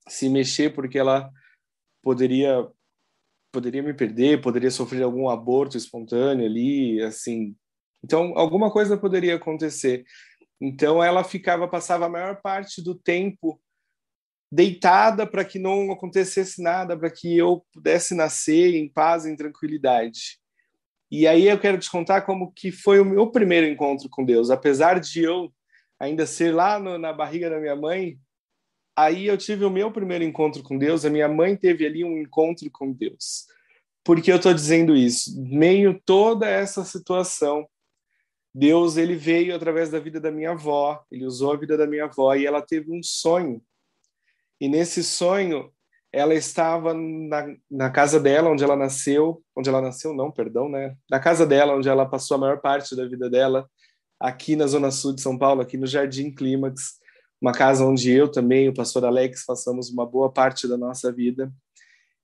se 0.08 0.28
mexer 0.28 0.74
porque 0.74 0.98
ela 0.98 1.30
poderia 2.02 2.68
poderia 3.52 3.82
me 3.82 3.92
perder, 3.92 4.40
poderia 4.40 4.70
sofrer 4.70 5.02
algum 5.02 5.28
aborto 5.28 5.76
espontâneo 5.76 6.46
ali, 6.46 7.02
assim. 7.02 7.56
Então, 8.02 8.32
alguma 8.38 8.70
coisa 8.70 8.96
poderia 8.96 9.34
acontecer. 9.34 10.04
Então 10.60 11.02
ela 11.02 11.24
ficava, 11.24 11.66
passava 11.66 12.06
a 12.06 12.08
maior 12.08 12.40
parte 12.40 12.82
do 12.82 12.94
tempo 12.94 13.60
deitada 14.52 15.26
para 15.26 15.44
que 15.44 15.58
não 15.58 15.90
acontecesse 15.90 16.62
nada, 16.62 16.98
para 16.98 17.10
que 17.10 17.36
eu 17.36 17.64
pudesse 17.72 18.14
nascer 18.14 18.74
em 18.74 18.88
paz, 18.88 19.24
em 19.24 19.36
tranquilidade. 19.36 20.38
E 21.10 21.26
aí 21.26 21.46
eu 21.48 21.58
quero 21.58 21.78
te 21.78 21.90
contar 21.90 22.22
como 22.22 22.52
que 22.52 22.70
foi 22.70 23.00
o 23.00 23.04
meu 23.04 23.30
primeiro 23.30 23.66
encontro 23.66 24.08
com 24.10 24.24
Deus. 24.24 24.50
Apesar 24.50 25.00
de 25.00 25.22
eu 25.22 25.52
ainda 25.98 26.26
ser 26.26 26.52
lá 26.54 26.78
no, 26.78 26.98
na 26.98 27.12
barriga 27.12 27.48
da 27.48 27.58
minha 27.58 27.76
mãe, 27.76 28.18
aí 29.04 29.26
eu 29.26 29.36
tive 29.36 29.64
o 29.64 29.70
meu 29.70 29.90
primeiro 29.90 30.24
encontro 30.24 30.62
com 30.62 30.76
Deus. 30.76 31.04
A 31.04 31.10
minha 31.10 31.28
mãe 31.28 31.56
teve 31.56 31.86
ali 31.86 32.04
um 32.04 32.18
encontro 32.18 32.70
com 32.70 32.92
Deus. 32.92 33.46
Por 34.04 34.20
que 34.20 34.32
eu 34.32 34.36
estou 34.36 34.54
dizendo 34.54 34.96
isso? 34.96 35.40
Meio 35.42 36.00
toda 36.04 36.48
essa 36.48 36.84
situação, 36.84 37.66
Deus 38.54 38.96
ele 38.96 39.14
veio 39.14 39.54
através 39.54 39.90
da 39.90 40.00
vida 40.00 40.20
da 40.20 40.30
minha 40.30 40.52
avó, 40.52 41.04
ele 41.10 41.24
usou 41.24 41.52
a 41.52 41.56
vida 41.56 41.76
da 41.76 41.86
minha 41.86 42.04
avó 42.04 42.34
e 42.34 42.46
ela 42.46 42.60
teve 42.60 42.90
um 42.92 43.02
sonho. 43.02 43.62
E 44.60 44.68
nesse 44.68 45.04
sonho, 45.04 45.72
ela 46.12 46.34
estava 46.34 46.92
na, 46.92 47.54
na 47.70 47.90
casa 47.90 48.18
dela, 48.18 48.50
onde 48.50 48.64
ela 48.64 48.74
nasceu, 48.74 49.42
onde 49.56 49.68
ela 49.68 49.80
nasceu, 49.80 50.12
não, 50.12 50.30
perdão, 50.30 50.68
né? 50.68 50.96
Na 51.08 51.20
casa 51.20 51.46
dela, 51.46 51.76
onde 51.76 51.88
ela 51.88 52.04
passou 52.04 52.34
a 52.34 52.40
maior 52.40 52.60
parte 52.60 52.96
da 52.96 53.06
vida 53.06 53.30
dela, 53.30 53.70
aqui 54.18 54.56
na 54.56 54.66
Zona 54.66 54.90
Sul 54.90 55.14
de 55.14 55.22
São 55.22 55.38
Paulo, 55.38 55.60
aqui 55.60 55.76
no 55.76 55.86
Jardim 55.86 56.34
Clímax, 56.34 56.98
uma 57.40 57.52
casa 57.52 57.84
onde 57.84 58.10
eu 58.10 58.30
também, 58.30 58.68
o 58.68 58.74
pastor 58.74 59.04
Alex, 59.04 59.44
passamos 59.44 59.90
uma 59.90 60.04
boa 60.04 60.30
parte 60.30 60.68
da 60.68 60.76
nossa 60.76 61.10
vida. 61.10 61.52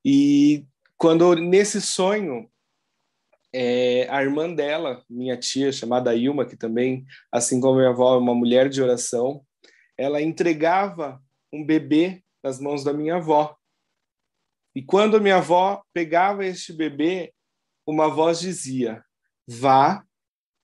E 0.05 0.67
quando 0.97 1.35
nesse 1.35 1.81
sonho, 1.81 2.51
é, 3.53 4.07
a 4.11 4.23
irmã 4.23 4.53
dela, 4.53 5.03
minha 5.09 5.37
tia, 5.37 5.73
chamada 5.73 6.15
Ilma, 6.15 6.45
que 6.45 6.57
também, 6.57 7.07
assim 7.33 7.61
como 7.61 7.77
minha 7.79 7.89
avó, 7.89 8.15
é 8.15 8.19
uma 8.19 8.35
mulher 8.35 8.69
de 8.69 8.83
oração, 8.83 9.43
ela 9.97 10.21
entregava 10.21 11.23
um 11.53 11.65
bebê 11.65 12.23
nas 12.43 12.61
mãos 12.61 12.85
da 12.85 12.93
minha 12.93 13.17
avó. 13.17 13.57
E 14.75 14.83
quando 14.83 15.17
a 15.17 15.21
minha 15.21 15.37
avó 15.37 15.83
pegava 15.95 16.45
este 16.45 16.73
bebê, 16.73 17.33
uma 17.87 18.09
voz 18.09 18.41
dizia: 18.41 19.03
vá 19.49 20.05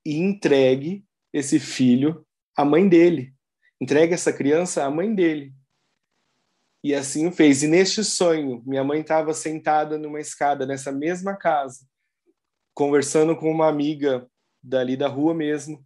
e 0.04 0.16
entregue 0.16 1.04
esse 1.32 1.58
filho 1.58 2.26
à 2.54 2.64
mãe 2.64 2.86
dele. 2.86 3.34
Entregue 3.82 4.14
essa 4.14 4.32
criança 4.32 4.84
à 4.84 4.90
mãe 4.92 5.12
dele. 5.12 5.52
E 6.84 6.94
assim 6.94 7.26
o 7.26 7.32
fez. 7.32 7.64
E 7.64 7.66
neste 7.66 8.04
sonho, 8.04 8.62
minha 8.64 8.84
mãe 8.84 9.00
estava 9.00 9.34
sentada 9.34 9.98
numa 9.98 10.20
escada 10.20 10.64
nessa 10.64 10.92
mesma 10.92 11.34
casa, 11.34 11.84
conversando 12.72 13.34
com 13.34 13.50
uma 13.50 13.66
amiga 13.66 14.24
dali 14.62 14.96
da 14.96 15.08
rua 15.08 15.34
mesmo. 15.34 15.84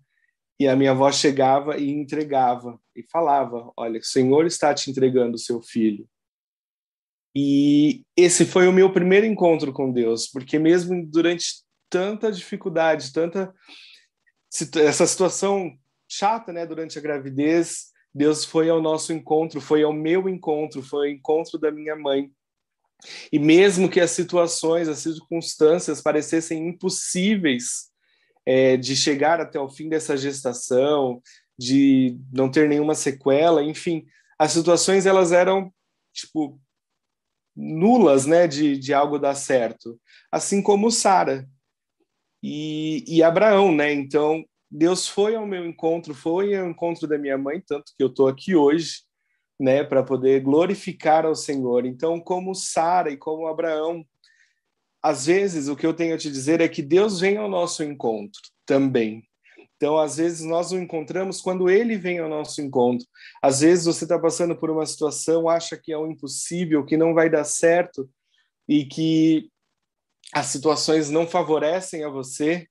E 0.60 0.68
a 0.68 0.76
minha 0.76 0.90
avó 0.90 1.10
chegava 1.10 1.78
e 1.78 1.88
entregava 1.88 2.78
e 2.94 3.02
falava: 3.02 3.72
Olha, 3.74 3.98
o 3.98 4.04
Senhor 4.04 4.44
está 4.44 4.74
te 4.74 4.90
entregando 4.90 5.36
o 5.36 5.40
seu 5.40 5.62
filho. 5.62 6.06
E 7.34 8.04
esse 8.14 8.44
foi 8.44 8.68
o 8.68 8.72
meu 8.74 8.92
primeiro 8.92 9.24
encontro 9.24 9.72
com 9.72 9.90
Deus, 9.90 10.26
porque 10.26 10.58
mesmo 10.58 11.02
durante 11.06 11.64
tanta 11.88 12.30
dificuldade, 12.30 13.10
tanta 13.10 13.54
essa 14.82 15.06
situação 15.06 15.78
chata, 16.08 16.52
né, 16.52 16.66
durante 16.66 16.98
a 16.98 17.02
gravidez, 17.02 17.92
Deus 18.14 18.44
foi 18.44 18.70
ao 18.70 18.80
nosso 18.80 19.12
encontro, 19.12 19.60
foi 19.60 19.82
ao 19.82 19.92
meu 19.92 20.28
encontro, 20.28 20.82
foi 20.82 21.08
ao 21.08 21.14
encontro 21.14 21.58
da 21.58 21.70
minha 21.70 21.94
mãe. 21.94 22.30
E 23.30 23.38
mesmo 23.38 23.90
que 23.90 24.00
as 24.00 24.10
situações, 24.12 24.88
as 24.88 25.00
circunstâncias 25.00 26.00
parecessem 26.00 26.66
impossíveis 26.66 27.90
é, 28.46 28.76
de 28.76 28.96
chegar 28.96 29.40
até 29.40 29.60
o 29.60 29.68
fim 29.68 29.88
dessa 29.88 30.16
gestação, 30.16 31.20
de 31.58 32.18
não 32.32 32.50
ter 32.50 32.68
nenhuma 32.68 32.94
sequela, 32.94 33.62
enfim, 33.62 34.06
as 34.38 34.52
situações 34.52 35.04
elas 35.04 35.32
eram 35.32 35.72
tipo 36.12 36.60
nulas, 37.54 38.26
né, 38.26 38.46
de, 38.46 38.78
de 38.78 38.92
algo 38.92 39.18
dar 39.18 39.34
certo, 39.34 39.98
assim 40.30 40.62
como 40.62 40.90
Sara 40.90 41.48
e, 42.42 43.04
e 43.06 43.22
Abraão, 43.22 43.74
né? 43.74 43.92
Então 43.92 44.44
Deus 44.76 45.08
foi 45.08 45.34
ao 45.34 45.46
meu 45.46 45.64
encontro, 45.64 46.14
foi 46.14 46.54
ao 46.54 46.68
encontro 46.68 47.08
da 47.08 47.16
minha 47.16 47.38
mãe, 47.38 47.62
tanto 47.66 47.92
que 47.96 48.02
eu 48.02 48.08
estou 48.08 48.28
aqui 48.28 48.54
hoje, 48.54 49.04
né, 49.58 49.82
para 49.82 50.02
poder 50.02 50.42
glorificar 50.42 51.24
ao 51.24 51.34
Senhor. 51.34 51.86
Então, 51.86 52.20
como 52.20 52.54
Sara 52.54 53.10
e 53.10 53.16
como 53.16 53.46
Abraão, 53.46 54.06
às 55.02 55.24
vezes 55.24 55.68
o 55.68 55.76
que 55.76 55.86
eu 55.86 55.94
tenho 55.94 56.14
a 56.14 56.18
te 56.18 56.30
dizer 56.30 56.60
é 56.60 56.68
que 56.68 56.82
Deus 56.82 57.20
vem 57.20 57.38
ao 57.38 57.48
nosso 57.48 57.82
encontro 57.82 58.42
também. 58.66 59.26
Então, 59.76 59.96
às 59.96 60.18
vezes, 60.18 60.44
nós 60.44 60.72
o 60.72 60.78
encontramos 60.78 61.40
quando 61.40 61.70
ele 61.70 61.96
vem 61.96 62.18
ao 62.18 62.28
nosso 62.28 62.60
encontro. 62.60 63.06
Às 63.42 63.60
vezes, 63.60 63.86
você 63.86 64.04
está 64.04 64.18
passando 64.18 64.54
por 64.54 64.68
uma 64.68 64.84
situação, 64.84 65.48
acha 65.48 65.76
que 65.78 65.90
é 65.90 65.98
um 65.98 66.10
impossível, 66.10 66.84
que 66.84 66.98
não 66.98 67.14
vai 67.14 67.30
dar 67.30 67.44
certo 67.44 68.10
e 68.68 68.84
que 68.84 69.50
as 70.34 70.46
situações 70.46 71.08
não 71.08 71.26
favorecem 71.26 72.04
a 72.04 72.10
você. 72.10 72.68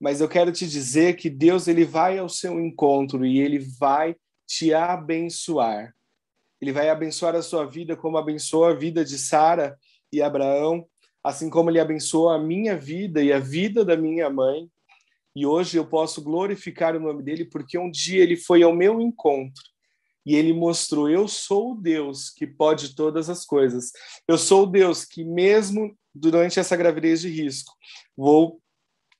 Mas 0.00 0.20
eu 0.20 0.28
quero 0.28 0.52
te 0.52 0.66
dizer 0.66 1.16
que 1.16 1.30
Deus 1.30 1.68
ele 1.68 1.84
vai 1.84 2.18
ao 2.18 2.28
seu 2.28 2.60
encontro 2.60 3.24
e 3.24 3.38
ele 3.38 3.58
vai 3.58 4.16
te 4.46 4.72
abençoar. 4.74 5.94
Ele 6.60 6.72
vai 6.72 6.88
abençoar 6.88 7.34
a 7.34 7.42
sua 7.42 7.64
vida 7.64 7.96
como 7.96 8.18
abençoou 8.18 8.64
a 8.64 8.74
vida 8.74 9.04
de 9.04 9.18
Sara 9.18 9.78
e 10.12 10.22
Abraão, 10.22 10.86
assim 11.22 11.50
como 11.50 11.70
ele 11.70 11.80
abençoou 11.80 12.30
a 12.30 12.38
minha 12.38 12.76
vida 12.76 13.22
e 13.22 13.32
a 13.32 13.38
vida 13.38 13.84
da 13.84 13.96
minha 13.96 14.30
mãe 14.30 14.70
e 15.36 15.44
hoje 15.44 15.76
eu 15.76 15.86
posso 15.86 16.22
glorificar 16.22 16.96
o 16.96 17.00
nome 17.00 17.22
dele 17.22 17.44
porque 17.44 17.76
um 17.76 17.90
dia 17.90 18.22
ele 18.22 18.38
foi 18.38 18.62
ao 18.62 18.74
meu 18.74 19.02
encontro 19.02 19.62
e 20.24 20.34
ele 20.34 20.54
mostrou: 20.54 21.10
eu 21.10 21.28
sou 21.28 21.72
o 21.72 21.74
Deus 21.74 22.30
que 22.30 22.46
pode 22.46 22.94
todas 22.96 23.28
as 23.28 23.44
coisas. 23.44 23.92
Eu 24.26 24.38
sou 24.38 24.62
o 24.62 24.66
Deus 24.66 25.04
que, 25.04 25.22
mesmo 25.22 25.94
durante 26.14 26.58
essa 26.58 26.74
gravidez 26.74 27.20
de 27.20 27.28
risco, 27.28 27.74
vou 28.16 28.58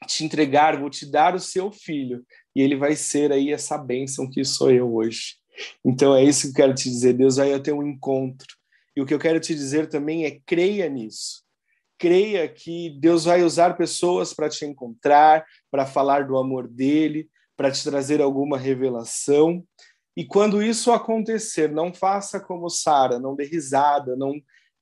te 0.06 0.24
entregar, 0.24 0.78
vou 0.78 0.90
te 0.90 1.06
dar 1.06 1.34
o 1.34 1.40
seu 1.40 1.70
filho 1.70 2.24
e 2.54 2.60
ele 2.60 2.76
vai 2.76 2.96
ser 2.96 3.32
aí 3.32 3.52
essa 3.52 3.78
bênção 3.78 4.28
que 4.28 4.44
sou 4.44 4.70
eu 4.70 4.94
hoje. 4.94 5.36
Então 5.84 6.14
é 6.14 6.22
isso 6.22 6.42
que 6.42 6.48
eu 6.48 6.64
quero 6.64 6.74
te 6.74 6.88
dizer. 6.90 7.14
Deus 7.14 7.36
vai 7.36 7.58
ter 7.60 7.72
um 7.72 7.86
encontro. 7.86 8.48
E 8.94 9.00
o 9.00 9.06
que 9.06 9.14
eu 9.14 9.18
quero 9.18 9.40
te 9.40 9.54
dizer 9.54 9.88
também 9.88 10.24
é 10.24 10.38
creia 10.44 10.88
nisso 10.88 11.46
creia 11.98 12.48
que 12.48 12.90
Deus 12.98 13.24
vai 13.24 13.42
usar 13.42 13.76
pessoas 13.76 14.34
para 14.34 14.48
te 14.48 14.64
encontrar, 14.64 15.44
para 15.70 15.86
falar 15.86 16.26
do 16.26 16.36
amor 16.36 16.68
dele, 16.68 17.28
para 17.56 17.70
te 17.70 17.82
trazer 17.82 18.20
alguma 18.20 18.58
revelação. 18.58 19.64
E 20.16 20.24
quando 20.24 20.62
isso 20.62 20.92
acontecer, 20.92 21.70
não 21.70 21.92
faça 21.92 22.40
como 22.40 22.68
Sara, 22.68 23.18
não 23.18 23.34
dê 23.34 23.44
risada, 23.44 24.16
não 24.16 24.34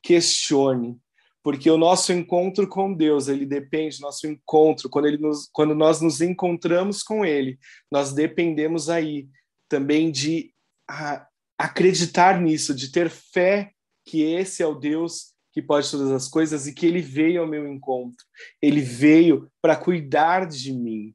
questione, 0.02 0.98
porque 1.44 1.70
o 1.70 1.76
nosso 1.76 2.10
encontro 2.10 2.66
com 2.66 2.94
Deus, 2.94 3.28
ele 3.28 3.44
depende 3.44 4.00
nosso 4.00 4.26
encontro, 4.26 4.88
quando 4.88 5.06
ele 5.06 5.18
nos, 5.18 5.46
quando 5.52 5.74
nós 5.74 6.00
nos 6.00 6.22
encontramos 6.22 7.02
com 7.02 7.22
ele, 7.22 7.58
nós 7.92 8.14
dependemos 8.14 8.88
aí 8.88 9.28
também 9.68 10.10
de 10.10 10.54
a, 10.88 11.28
acreditar 11.58 12.40
nisso, 12.40 12.74
de 12.74 12.90
ter 12.90 13.10
fé 13.10 13.72
que 14.06 14.22
esse 14.22 14.62
é 14.62 14.66
o 14.66 14.74
Deus 14.74 15.34
que 15.52 15.60
pode 15.60 15.90
todas 15.90 16.10
as 16.10 16.28
coisas 16.28 16.66
e 16.66 16.72
que 16.72 16.86
ele 16.86 17.02
veio 17.02 17.42
ao 17.42 17.46
meu 17.46 17.68
encontro. 17.68 18.24
Ele 18.60 18.80
veio 18.80 19.52
para 19.60 19.76
cuidar 19.76 20.48
de 20.48 20.72
mim. 20.72 21.14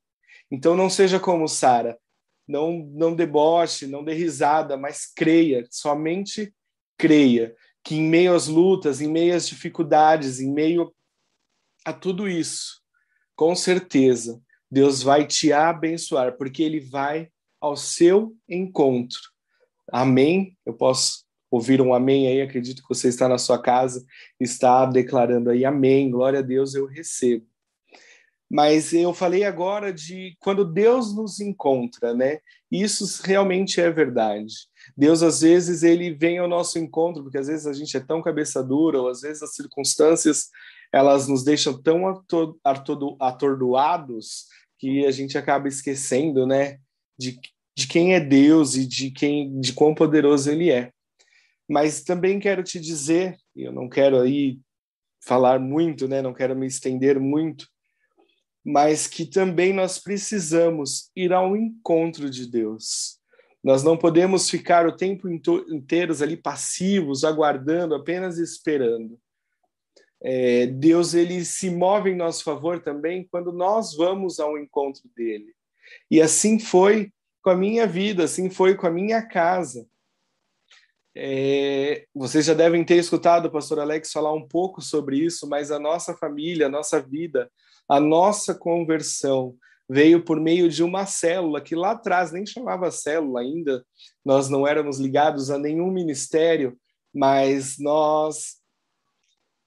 Então 0.52 0.76
não 0.76 0.92
seja 0.92 1.20
como 1.20 1.48
Sara, 1.48 1.98
não 2.48 2.88
não 2.94 3.16
deboche, 3.16 3.88
não 3.88 4.04
dê 4.04 4.14
risada, 4.14 4.78
mas 4.78 5.12
creia, 5.12 5.68
somente 5.72 6.54
creia 6.98 7.56
que 7.84 7.96
em 7.96 8.04
meio 8.04 8.36
às 8.36 8.48
lutas, 8.48 9.02
em 9.02 9.08
meio 9.08 9.36
às 9.36 9.48
dificuldades, 9.48 10.40
em 10.40 10.52
meio 10.52 10.94
a 11.86 11.94
tudo 11.94 12.28
isso, 12.28 12.82
com 13.36 13.56
certeza 13.56 14.42
Deus 14.70 15.02
vai 15.02 15.26
te 15.26 15.52
abençoar, 15.52 16.38
porque 16.38 16.62
ele 16.62 16.80
vai 16.80 17.30
ao 17.60 17.76
seu 17.76 18.36
encontro. 18.48 19.20
Amém? 19.92 20.56
Eu 20.66 20.74
posso 20.74 21.26
ouvir 21.50 21.82
um 21.82 21.94
amém 21.94 22.28
aí, 22.28 22.42
acredito 22.42 22.84
que 22.84 22.90
você 22.90 23.08
está 23.08 23.28
na 23.28 23.40
sua 23.40 23.60
casa, 23.60 24.06
está 24.40 24.86
declarando 24.86 25.50
aí 25.50 25.66
amém, 25.66 26.12
glória 26.12 26.40
a 26.40 26.44
Deus, 26.44 26.76
eu 26.76 26.86
recebo. 26.86 27.48
Mas 28.48 28.94
eu 28.94 29.14
falei 29.14 29.44
agora 29.44 29.92
de 29.92 30.36
quando 30.40 30.66
Deus 30.66 31.16
nos 31.16 31.40
encontra, 31.40 32.14
né? 32.14 32.40
Isso 32.72 33.22
realmente 33.24 33.80
é 33.80 33.90
verdade. 33.92 34.69
Deus 34.96 35.22
às 35.24 35.42
vezes 35.42 35.84
ele 35.84 36.14
vem 36.14 36.38
ao 36.38 36.48
nosso 36.48 36.80
encontro, 36.80 37.24
porque 37.24 37.38
às 37.38 37.48
vezes 37.48 37.68
a 37.68 37.74
gente 37.74 37.96
é 37.96 38.00
tão 38.00 38.22
cabeça 38.22 38.64
dura, 38.64 39.02
ou 39.02 39.10
às 39.10 39.22
vezes 39.22 39.44
as 39.44 39.56
circunstâncias 39.56 40.50
elas 40.92 41.28
nos 41.28 41.44
deixam 41.44 41.80
tão 41.80 42.24
atordoados 43.20 44.46
que 44.80 45.06
a 45.06 45.12
gente 45.12 45.38
acaba 45.38 45.68
esquecendo, 45.68 46.48
né, 46.48 46.80
de, 47.18 47.40
de 47.78 47.88
quem 47.88 48.16
é 48.16 48.20
Deus 48.20 48.76
e 48.76 48.88
de 48.88 49.12
quem 49.12 49.60
de 49.60 49.74
quão 49.74 49.94
poderoso 49.94 50.50
ele 50.50 50.72
é. 50.72 50.92
Mas 51.70 52.02
também 52.02 52.40
quero 52.40 52.64
te 52.64 52.80
dizer, 52.80 53.38
eu 53.56 53.72
não 53.72 53.88
quero 53.88 54.20
aí 54.20 54.60
falar 55.24 55.60
muito, 55.60 56.08
né? 56.08 56.22
Não 56.22 56.34
quero 56.34 56.56
me 56.56 56.66
estender 56.66 57.20
muito, 57.20 57.68
mas 58.66 59.06
que 59.06 59.26
também 59.26 59.74
nós 59.74 60.00
precisamos 60.00 61.12
ir 61.16 61.32
ao 61.32 61.56
encontro 61.56 62.30
de 62.30 62.50
Deus. 62.50 63.19
Nós 63.64 63.84
não 63.84 63.98
podemos 63.98 64.50
ficar 64.50 64.88
o 64.88 64.96
tempo 64.96 65.30
inteiro 65.30 66.14
ali 66.22 66.38
passivos, 66.38 67.24
aguardando, 67.24 67.94
apenas 67.94 68.38
esperando. 68.38 69.20
É, 70.22 70.68
Deus 70.68 71.14
ele 71.14 71.44
se 71.46 71.70
move 71.70 72.10
em 72.10 72.16
nosso 72.16 72.44
favor 72.44 72.82
também 72.82 73.28
quando 73.30 73.52
nós 73.52 73.96
vamos 73.96 74.40
ao 74.40 74.58
encontro 74.58 75.04
dele. 75.16 75.54
E 76.10 76.22
assim 76.22 76.60
foi 76.60 77.12
com 77.42 77.50
a 77.50 77.56
minha 77.56 77.88
vida, 77.88 78.26
assim 78.26 78.50
foi 78.50 78.76
com 78.76 78.88
a 78.88 78.92
minha 78.92 79.22
casa. 79.22 79.88
É, 81.16 82.06
vocês 82.14 82.46
já 82.46 82.54
devem 82.54 82.84
ter 82.84 82.96
escutado 82.96 83.48
o 83.48 83.52
pastor 83.52 83.80
Alex 83.80 84.12
falar 84.12 84.34
um 84.34 84.48
pouco 84.48 84.82
sobre 84.82 85.18
isso, 85.18 85.48
mas 85.50 85.72
a 85.72 85.80
nossa 85.80 86.16
família, 86.16 86.68
a 86.68 86.70
nossa 86.70 87.02
vida, 87.02 87.52
a 87.88 88.00
nossa 88.00 88.54
conversão 88.54 89.56
veio 89.90 90.24
por 90.24 90.40
meio 90.40 90.70
de 90.70 90.84
uma 90.84 91.06
célula 91.06 91.60
que 91.60 91.76
lá 91.76 91.92
atrás 91.92 92.32
nem 92.32 92.46
chamava 92.46 92.92
célula 92.92 93.42
ainda, 93.42 93.84
nós 94.24 94.50
não 94.50 94.68
éramos 94.68 95.00
ligados 95.00 95.50
a 95.50 95.58
nenhum 95.58 95.92
ministério, 95.92 96.78
mas 97.14 97.78
nós 97.80 98.60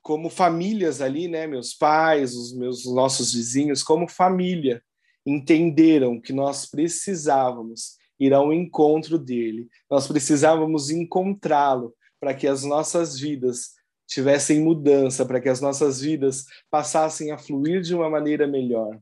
como 0.01 0.29
famílias 0.29 1.01
ali, 1.01 1.29
né, 1.29 1.47
meus 1.47 1.73
pais, 1.75 2.35
os 2.35 2.53
meus 2.53 2.85
os 2.85 2.95
nossos 2.95 3.33
vizinhos, 3.33 3.83
como 3.83 4.09
família, 4.09 4.83
entenderam 5.25 6.21
que 6.21 6.33
nós 6.33 6.67
precisávamos 6.67 7.97
ir 8.19 8.35
ao 8.35 8.53
encontro 8.53 9.17
dele. 9.17 9.69
Nós 9.89 10.09
precisávamos 10.09 10.91
encontrá-lo 10.91 11.95
para 12.21 12.35
que 12.35 12.49
as 12.49 12.65
nossas 12.65 13.19
vidas 13.19 13.75
tivessem 14.09 14.61
mudança, 14.61 15.25
para 15.25 15.41
que 15.41 15.49
as 15.49 15.61
nossas 15.61 16.01
vidas 16.01 16.45
passassem 16.69 17.31
a 17.31 17.39
fluir 17.39 17.81
de 17.81 17.95
uma 17.95 18.11
maneira 18.11 18.47
melhor. 18.47 18.99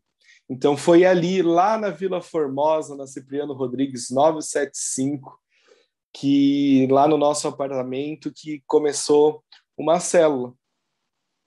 Então 0.49 0.77
foi 0.77 1.05
ali, 1.05 1.43
lá 1.43 1.79
na 1.79 1.91
Vila 1.91 2.21
Formosa, 2.21 2.97
na 2.97 3.07
Cipriano 3.07 3.53
Rodrigues 3.53 4.11
975, 4.11 5.39
que 6.13 6.89
lá 6.91 7.07
no 7.07 7.17
nosso 7.17 7.47
apartamento 7.47 8.33
que 8.35 8.63
começou 8.67 9.45
uma 9.77 10.01
célula. 10.01 10.53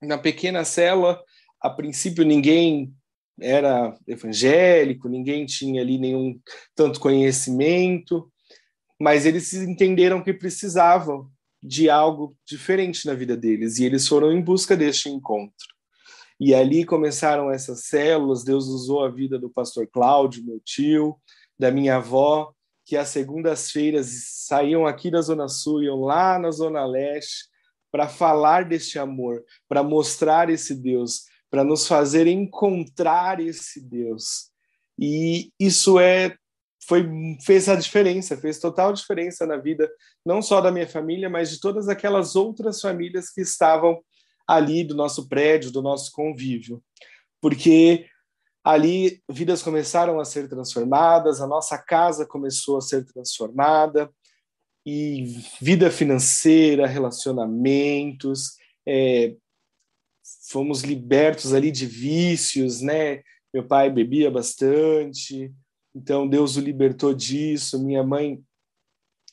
Na 0.01 0.17
pequena 0.17 0.63
célula, 0.63 1.21
a 1.59 1.69
princípio 1.69 2.23
ninguém 2.23 2.93
era 3.39 3.97
evangélico, 4.07 5.09
ninguém 5.09 5.45
tinha 5.45 5.81
ali 5.81 5.97
nenhum 5.97 6.39
tanto 6.75 6.99
conhecimento, 6.99 8.31
mas 8.99 9.25
eles 9.25 9.53
entenderam 9.53 10.23
que 10.23 10.33
precisavam 10.33 11.29
de 11.61 11.89
algo 11.89 12.37
diferente 12.45 13.05
na 13.05 13.13
vida 13.13 13.35
deles 13.37 13.79
e 13.79 13.85
eles 13.85 14.07
foram 14.07 14.31
em 14.31 14.41
busca 14.41 14.75
deste 14.75 15.09
encontro. 15.09 15.72
E 16.45 16.53
ali 16.53 16.83
começaram 16.83 17.49
essas 17.49 17.85
células. 17.85 18.43
Deus 18.43 18.65
usou 18.67 19.01
a 19.01 19.09
vida 19.09 19.39
do 19.39 19.49
pastor 19.49 19.87
Cláudio, 19.87 20.43
meu 20.43 20.59
tio, 20.59 21.15
da 21.57 21.71
minha 21.71 21.95
avó, 21.95 22.51
que 22.85 22.97
às 22.97 23.07
segundas-feiras 23.07 24.07
saíam 24.45 24.85
aqui 24.85 25.09
da 25.09 25.21
Zona 25.21 25.47
Sul, 25.47 25.83
iam 25.83 26.01
lá 26.01 26.37
na 26.37 26.51
Zona 26.51 26.85
Leste, 26.85 27.45
para 27.89 28.09
falar 28.09 28.65
deste 28.65 28.99
amor, 28.99 29.41
para 29.69 29.81
mostrar 29.81 30.49
esse 30.49 30.75
Deus, 30.75 31.21
para 31.49 31.63
nos 31.63 31.87
fazer 31.87 32.27
encontrar 32.27 33.39
esse 33.39 33.79
Deus. 33.79 34.49
E 34.99 35.49
isso 35.57 35.97
é 35.97 36.35
foi 36.85 37.09
fez 37.45 37.69
a 37.69 37.75
diferença, 37.75 38.35
fez 38.35 38.59
total 38.59 38.91
diferença 38.91 39.45
na 39.45 39.55
vida 39.55 39.89
não 40.25 40.41
só 40.41 40.59
da 40.59 40.73
minha 40.73 40.89
família, 40.89 41.29
mas 41.29 41.51
de 41.51 41.61
todas 41.61 41.87
aquelas 41.87 42.35
outras 42.35 42.81
famílias 42.81 43.29
que 43.29 43.39
estavam 43.39 44.03
ali 44.55 44.83
do 44.83 44.95
nosso 44.95 45.27
prédio, 45.27 45.71
do 45.71 45.81
nosso 45.81 46.11
convívio. 46.11 46.83
Porque 47.41 48.07
ali 48.63 49.21
vidas 49.29 49.61
começaram 49.61 50.19
a 50.19 50.25
ser 50.25 50.47
transformadas, 50.47 51.41
a 51.41 51.47
nossa 51.47 51.77
casa 51.77 52.25
começou 52.25 52.77
a 52.77 52.81
ser 52.81 53.05
transformada, 53.05 54.09
e 54.85 55.23
vida 55.61 55.89
financeira, 55.89 56.85
relacionamentos, 56.85 58.57
é, 58.85 59.35
fomos 60.49 60.81
libertos 60.81 61.53
ali 61.53 61.71
de 61.71 61.85
vícios, 61.85 62.81
né? 62.81 63.21
Meu 63.53 63.65
pai 63.65 63.89
bebia 63.89 64.29
bastante, 64.29 65.53
então 65.95 66.27
Deus 66.27 66.57
o 66.57 66.61
libertou 66.61 67.13
disso. 67.13 67.83
Minha 67.83 68.03
mãe 68.03 68.43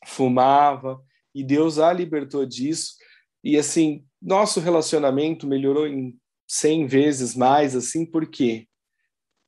fumava 0.06 1.02
e 1.34 1.42
Deus 1.42 1.78
a 1.78 1.92
libertou 1.92 2.46
disso. 2.46 2.94
E 3.42 3.56
assim, 3.56 4.04
nosso 4.20 4.60
relacionamento 4.60 5.46
melhorou 5.46 5.86
em 5.86 6.18
100 6.46 6.86
vezes 6.86 7.34
mais, 7.34 7.76
assim, 7.76 8.04
por 8.04 8.26
quê? 8.26 8.66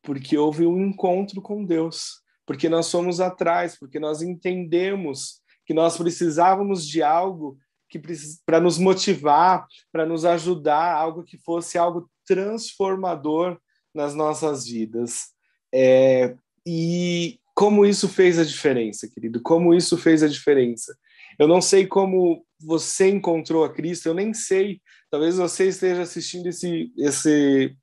Porque 0.02 0.38
houve 0.38 0.66
um 0.66 0.80
encontro 0.86 1.42
com 1.42 1.64
Deus, 1.64 2.20
porque 2.46 2.68
nós 2.68 2.90
fomos 2.90 3.20
atrás, 3.20 3.78
porque 3.78 3.98
nós 3.98 4.22
entendemos 4.22 5.40
que 5.66 5.74
nós 5.74 5.96
precisávamos 5.96 6.86
de 6.86 7.02
algo 7.02 7.58
que 7.88 8.00
para 8.46 8.60
nos 8.60 8.78
motivar, 8.78 9.66
para 9.92 10.06
nos 10.06 10.24
ajudar, 10.24 10.94
algo 10.94 11.22
que 11.22 11.36
fosse 11.38 11.76
algo 11.76 12.08
transformador 12.26 13.58
nas 13.94 14.14
nossas 14.14 14.64
vidas. 14.64 15.26
É, 15.74 16.34
e 16.66 17.38
como 17.54 17.84
isso 17.84 18.08
fez 18.08 18.38
a 18.38 18.44
diferença, 18.44 19.08
querido? 19.08 19.42
Como 19.42 19.74
isso 19.74 19.98
fez 19.98 20.22
a 20.22 20.28
diferença? 20.28 20.96
Eu 21.38 21.46
não 21.46 21.60
sei 21.60 21.86
como 21.86 22.44
você 22.64 23.08
encontrou 23.08 23.64
a 23.64 23.72
Cristo, 23.72 24.06
eu 24.06 24.14
nem 24.14 24.32
sei. 24.32 24.80
Talvez 25.10 25.36
você 25.36 25.68
esteja 25.68 26.02
assistindo 26.02 26.46
esse, 26.46 26.92
esse 26.96 27.76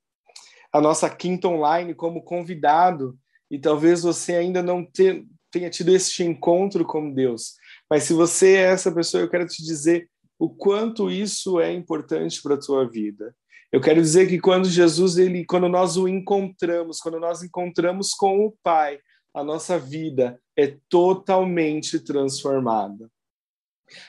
a 0.72 0.80
nossa 0.80 1.08
quinta 1.08 1.48
online 1.48 1.94
como 1.94 2.22
convidado 2.22 3.18
e 3.50 3.58
talvez 3.58 4.02
você 4.02 4.34
ainda 4.34 4.62
não 4.62 4.84
te, 4.84 5.26
tenha 5.50 5.68
tido 5.68 5.94
este 5.94 6.22
encontro 6.22 6.84
com 6.84 7.12
Deus. 7.12 7.54
Mas 7.88 8.04
se 8.04 8.12
você 8.12 8.56
é 8.56 8.72
essa 8.72 8.92
pessoa, 8.92 9.22
eu 9.22 9.28
quero 9.28 9.46
te 9.46 9.64
dizer 9.64 10.08
o 10.38 10.48
quanto 10.48 11.10
isso 11.10 11.60
é 11.60 11.72
importante 11.72 12.40
para 12.40 12.54
a 12.54 12.60
tua 12.60 12.88
vida. 12.88 13.34
Eu 13.72 13.80
quero 13.80 14.00
dizer 14.00 14.28
que 14.28 14.40
quando 14.40 14.68
Jesus, 14.68 15.16
ele, 15.16 15.44
quando 15.44 15.68
nós 15.68 15.96
o 15.96 16.08
encontramos, 16.08 16.98
quando 16.98 17.20
nós 17.20 17.42
encontramos 17.42 18.12
com 18.14 18.46
o 18.46 18.54
Pai, 18.62 18.98
a 19.34 19.44
nossa 19.44 19.78
vida 19.78 20.40
é 20.56 20.76
totalmente 20.88 22.00
transformada. 22.00 23.08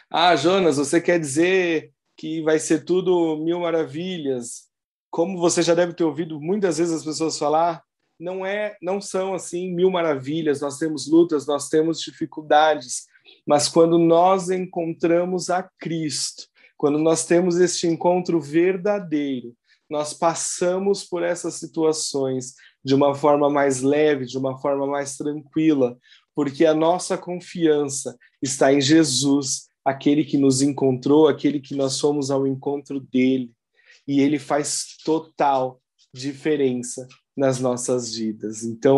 Ah, 0.09 0.35
Jonas, 0.35 0.77
você 0.77 0.99
quer 1.01 1.19
dizer 1.19 1.91
que 2.17 2.41
vai 2.41 2.59
ser 2.59 2.85
tudo 2.85 3.37
mil 3.37 3.59
maravilhas? 3.59 4.69
Como 5.09 5.39
você 5.39 5.61
já 5.61 5.73
deve 5.73 5.93
ter 5.93 6.03
ouvido 6.03 6.39
muitas 6.39 6.77
vezes 6.77 6.93
as 6.93 7.03
pessoas 7.03 7.37
falar, 7.37 7.83
não 8.19 8.45
é, 8.45 8.77
não 8.81 9.01
são 9.01 9.33
assim 9.33 9.73
mil 9.73 9.89
maravilhas. 9.89 10.61
Nós 10.61 10.77
temos 10.77 11.09
lutas, 11.09 11.47
nós 11.47 11.67
temos 11.69 11.99
dificuldades, 11.99 13.07
mas 13.45 13.67
quando 13.67 13.97
nós 13.97 14.49
encontramos 14.49 15.49
a 15.49 15.67
Cristo, 15.79 16.43
quando 16.77 16.99
nós 16.99 17.25
temos 17.25 17.59
este 17.59 17.87
encontro 17.87 18.39
verdadeiro, 18.39 19.55
nós 19.89 20.13
passamos 20.13 21.03
por 21.03 21.21
essas 21.21 21.55
situações 21.55 22.53
de 22.83 22.95
uma 22.95 23.13
forma 23.13 23.49
mais 23.49 23.81
leve, 23.81 24.25
de 24.25 24.37
uma 24.37 24.57
forma 24.57 24.87
mais 24.87 25.17
tranquila, 25.17 25.97
porque 26.33 26.65
a 26.65 26.73
nossa 26.73 27.17
confiança 27.17 28.17
está 28.41 28.73
em 28.73 28.79
Jesus, 28.79 29.67
aquele 29.83 30.23
que 30.23 30.37
nos 30.37 30.61
encontrou, 30.61 31.27
aquele 31.27 31.59
que 31.59 31.75
nós 31.75 31.99
fomos 31.99 32.29
ao 32.29 32.45
encontro 32.45 32.99
dele, 32.99 33.51
e 34.07 34.19
ele 34.21 34.39
faz 34.39 34.97
total 35.03 35.81
diferença 36.13 37.07
nas 37.35 37.59
nossas 37.59 38.13
vidas. 38.13 38.63
Então, 38.63 38.97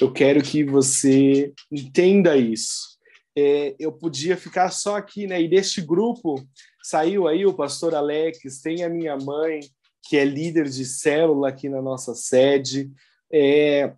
eu 0.00 0.12
quero 0.12 0.42
que 0.42 0.64
você 0.64 1.52
entenda 1.70 2.36
isso. 2.36 2.94
É, 3.36 3.74
eu 3.78 3.92
podia 3.92 4.36
ficar 4.36 4.70
só 4.70 4.96
aqui, 4.96 5.26
né? 5.26 5.42
E 5.42 5.48
deste 5.48 5.80
grupo 5.80 6.36
saiu 6.82 7.26
aí 7.26 7.44
o 7.46 7.54
pastor 7.54 7.94
Alex, 7.94 8.60
tem 8.60 8.84
a 8.84 8.88
minha 8.88 9.16
mãe, 9.16 9.60
que 10.08 10.16
é 10.16 10.24
líder 10.24 10.68
de 10.68 10.84
célula 10.84 11.48
aqui 11.48 11.68
na 11.68 11.80
nossa 11.80 12.14
sede. 12.14 12.90
É, 13.32 13.92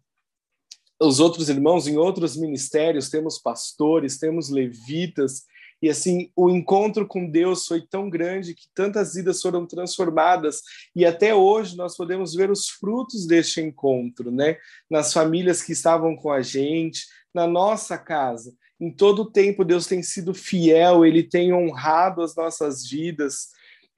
os 1.01 1.20
outros 1.20 1.49
irmãos 1.49 1.87
em 1.87 1.96
outros 1.96 2.37
ministérios, 2.37 3.11
temos 3.11 3.38
pastores, 3.38 4.18
temos 4.18 4.49
levitas, 4.49 5.42
e 5.82 5.90
assim, 5.90 6.30
o 6.34 6.48
encontro 6.48 7.06
com 7.06 7.28
Deus 7.28 7.66
foi 7.66 7.82
tão 7.82 8.08
grande 8.08 8.54
que 8.54 8.66
tantas 8.74 9.14
vidas 9.14 9.42
foram 9.42 9.66
transformadas 9.66 10.62
e 10.94 11.04
até 11.04 11.34
hoje 11.34 11.76
nós 11.76 11.96
podemos 11.96 12.34
ver 12.34 12.50
os 12.50 12.68
frutos 12.68 13.26
deste 13.26 13.60
encontro, 13.60 14.30
né? 14.30 14.56
Nas 14.90 15.12
famílias 15.12 15.62
que 15.62 15.72
estavam 15.72 16.16
com 16.16 16.30
a 16.30 16.40
gente, 16.40 17.06
na 17.34 17.46
nossa 17.46 17.98
casa. 17.98 18.54
Em 18.80 18.90
todo 18.90 19.22
o 19.22 19.30
tempo 19.30 19.64
Deus 19.64 19.86
tem 19.86 20.02
sido 20.02 20.32
fiel, 20.32 21.04
ele 21.04 21.22
tem 21.22 21.52
honrado 21.52 22.22
as 22.22 22.34
nossas 22.34 22.88
vidas. 22.88 23.48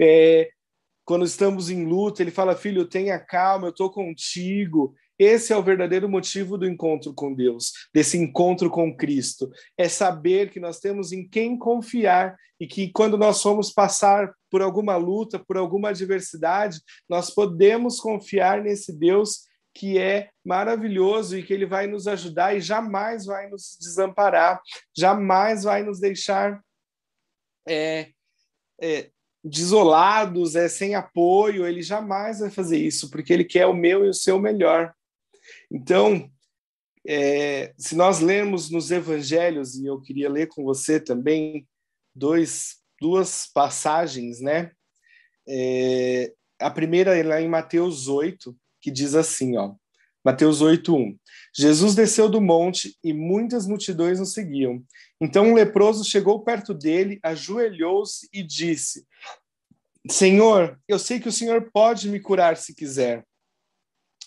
É, 0.01 0.51
quando 1.05 1.25
estamos 1.25 1.71
em 1.71 1.85
luta, 1.85 2.23
ele 2.23 2.31
fala: 2.31 2.57
Filho, 2.57 2.85
tenha 2.85 3.19
calma, 3.19 3.69
eu 3.69 3.71
estou 3.71 3.91
contigo. 3.91 4.95
Esse 5.19 5.53
é 5.53 5.57
o 5.57 5.63
verdadeiro 5.63 6.09
motivo 6.09 6.57
do 6.57 6.67
encontro 6.67 7.13
com 7.13 7.35
Deus, 7.35 7.73
desse 7.93 8.17
encontro 8.17 8.71
com 8.71 8.97
Cristo. 8.97 9.51
É 9.77 9.89
saber 9.89 10.51
que 10.51 10.61
nós 10.61 10.79
temos 10.79 11.13
em 11.13 11.27
quem 11.29 11.59
confiar 11.59 12.37
e 12.61 12.67
que 12.67 12.91
quando 12.91 13.17
nós 13.17 13.43
formos 13.43 13.73
passar 13.73 14.33
por 14.51 14.63
alguma 14.63 14.97
luta, 14.97 15.39
por 15.39 15.57
alguma 15.57 15.91
adversidade, 15.91 16.81
nós 17.09 17.31
podemos 17.31 18.01
confiar 18.01 18.63
nesse 18.63 18.93
Deus 18.93 19.49
que 19.75 19.97
é 19.97 20.31
maravilhoso 20.45 21.39
e 21.39 21.43
que 21.43 21.53
ele 21.53 21.67
vai 21.67 21.87
nos 21.87 22.09
ajudar 22.09 22.57
e 22.57 22.61
jamais 22.61 23.27
vai 23.27 23.49
nos 23.49 23.77
desamparar, 23.81 24.61
jamais 24.97 25.63
vai 25.63 25.85
nos 25.85 26.01
deixar 26.01 26.61
é, 27.69 28.09
é, 28.81 29.11
desolados, 29.45 30.57
é, 30.57 30.69
sem 30.69 30.97
apoio, 30.97 31.67
ele 31.67 31.83
jamais 31.83 32.41
vai 32.41 32.51
fazer 32.51 32.79
isso, 32.79 33.09
porque 33.11 33.33
ele 33.33 33.45
quer 33.45 33.67
o 33.67 33.75
meu 33.75 34.05
e 34.05 34.09
o 34.09 34.15
seu 34.15 34.41
melhor. 34.41 34.93
Então, 35.71 36.31
é, 37.07 37.73
se 37.77 37.95
nós 37.97 38.21
lermos 38.21 38.71
nos 38.71 38.91
evangelhos, 38.91 39.77
e 39.77 39.87
eu 39.87 40.01
queria 40.01 40.31
ler 40.31 40.49
com 40.49 40.65
você 40.65 41.01
também 41.01 41.67
dois, 42.15 42.77
duas 43.01 43.47
passagens, 43.53 44.41
né? 44.41 44.73
É, 45.49 46.33
a 46.61 46.71
primeira 46.71 47.17
é 47.17 47.23
lá 47.23 47.41
em 47.41 47.49
Mateus 47.49 48.09
8, 48.09 48.57
que 48.81 48.91
diz 48.91 49.15
assim, 49.15 49.57
ó, 49.57 49.75
Mateus 50.25 50.61
8:1. 50.61 51.17
Jesus 51.57 51.95
desceu 51.95 52.29
do 52.29 52.41
monte 52.41 52.97
e 53.03 53.13
muitas 53.13 53.67
multidões 53.67 54.21
o 54.21 54.27
seguiam. 54.27 54.85
Então 55.21 55.47
um 55.47 55.55
leproso 55.55 56.05
chegou 56.05 56.45
perto 56.45 56.75
dele, 56.75 57.19
ajoelhou-se 57.23 58.29
e 58.33 58.43
disse: 58.43 59.07
Senhor, 60.11 60.79
eu 60.87 60.99
sei 60.99 61.19
que 61.19 61.29
o 61.29 61.33
Senhor 61.33 61.71
pode 61.73 62.11
me 62.11 62.21
curar 62.21 62.57
se 62.57 62.75
quiser. 62.75 63.25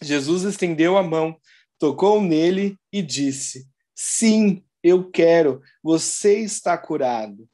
Jesus 0.02 0.44
estendeu 0.44 0.98
a 0.98 1.04
mão, 1.04 1.38
tocou 1.78 2.22
nele 2.22 2.78
e 2.92 3.02
disse: 3.02 3.68
Sim, 3.96 4.64
eu 4.84 5.10
quero, 5.10 5.62
você 5.84 6.40
está 6.40 6.78
curado. 6.78 7.48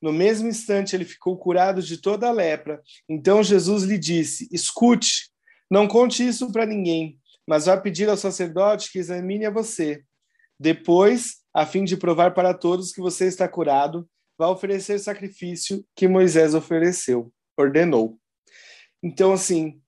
No 0.00 0.12
mesmo 0.12 0.48
instante, 0.48 0.96
ele 0.96 1.04
ficou 1.04 1.36
curado 1.36 1.80
de 1.80 1.96
toda 1.96 2.26
a 2.26 2.32
lepra. 2.32 2.82
Então 3.08 3.42
Jesus 3.42 3.84
lhe 3.84 3.96
disse: 3.96 4.48
Escute, 4.50 5.30
não 5.70 5.86
conte 5.86 6.26
isso 6.26 6.50
para 6.50 6.66
ninguém, 6.66 7.18
mas 7.46 7.66
vá 7.66 7.76
pedir 7.76 8.08
ao 8.08 8.16
sacerdote 8.16 8.90
que 8.90 8.98
examine 8.98 9.46
a 9.46 9.50
você. 9.50 10.02
Depois, 10.58 11.36
a 11.54 11.66
fim 11.66 11.84
de 11.84 11.96
provar 11.96 12.34
para 12.34 12.54
todos 12.54 12.92
que 12.92 13.00
você 13.00 13.26
está 13.26 13.48
curado, 13.48 14.08
vá 14.38 14.48
oferecer 14.48 14.98
sacrifício 14.98 15.84
que 15.94 16.08
Moisés 16.08 16.54
ofereceu, 16.54 17.32
ordenou. 17.56 18.18
Então, 19.02 19.32
assim, 19.32 19.81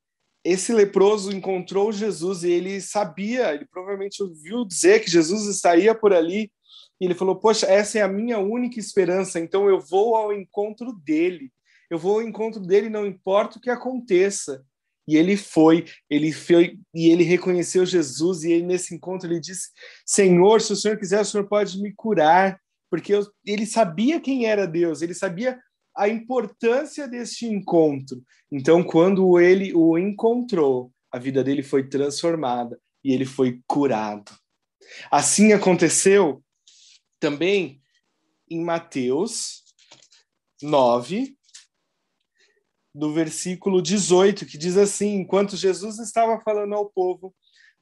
esse 0.45 0.73
leproso 0.73 1.33
encontrou 1.33 1.91
Jesus 1.91 2.45
e 2.45 2.51
ele 2.51 2.81
sabia, 2.81 3.55
ele 3.55 3.65
provavelmente 3.65 4.23
ouviu 4.23 4.65
dizer 4.65 5.01
que 5.03 5.11
Jesus 5.11 5.47
estaria 5.47 5.95
por 5.95 6.13
ali 6.13 6.53
e 7.01 7.07
ele 7.07 7.15
falou: 7.15 7.37
Poxa, 7.37 7.67
essa 7.67 7.99
é 7.99 8.03
a 8.03 8.09
minha 8.09 8.39
única 8.39 8.79
esperança, 8.79 9.41
então 9.41 9.69
eu 9.69 9.81
vou 9.81 10.15
ao 10.15 10.33
encontro 10.33 10.93
dele. 10.93 11.51
Eu 11.91 11.99
vou 11.99 12.17
ao 12.17 12.23
encontro 12.23 12.61
dele, 12.61 12.89
não 12.89 13.07
importa 13.07 13.59
o 13.59 13.61
que 13.61 13.71
aconteça. 13.71 14.65
E 15.07 15.17
ele 15.17 15.37
foi, 15.37 15.85
ele 16.09 16.33
foi 16.33 16.79
e 16.95 17.11
ele 17.11 17.25
reconheceu 17.25 17.85
Jesus 17.85 18.43
e 18.43 18.53
ele, 18.53 18.65
nesse 18.65 18.95
encontro 18.95 19.29
ele 19.29 19.41
disse: 19.41 19.69
Senhor, 20.07 20.61
se 20.61 20.73
o 20.73 20.77
Senhor 20.77 20.99
quiser, 20.99 21.21
o 21.21 21.25
Senhor 21.25 21.47
pode 21.47 21.81
me 21.81 21.93
curar, 21.95 22.59
porque 22.91 23.15
eu, 23.15 23.27
ele 23.45 23.67
sabia 23.67 24.21
quem 24.21 24.47
era 24.47 24.67
Deus, 24.67 25.03
ele 25.03 25.15
sabia 25.15 25.59
a 25.97 26.09
importância 26.09 27.07
deste 27.07 27.47
encontro. 27.47 28.23
Então, 28.51 28.83
quando 28.83 29.39
ele 29.39 29.73
o 29.75 29.97
encontrou, 29.99 30.93
a 31.11 31.19
vida 31.19 31.45
dele 31.45 31.63
foi 31.63 31.89
transformada 31.89 32.79
e 33.03 33.13
ele 33.13 33.25
foi 33.25 33.61
curado. 33.67 34.33
Assim 35.11 35.53
aconteceu 35.53 36.43
também 37.21 37.81
em 38.51 38.63
Mateus 38.63 39.63
9, 40.63 41.37
do 42.95 43.13
versículo 43.13 43.83
18, 43.83 44.47
que 44.47 44.57
diz 44.57 44.77
assim: 44.77 45.17
Enquanto 45.17 45.57
Jesus 45.57 45.99
estava 45.99 46.41
falando 46.41 46.75
ao 46.75 46.91
povo, 46.91 47.35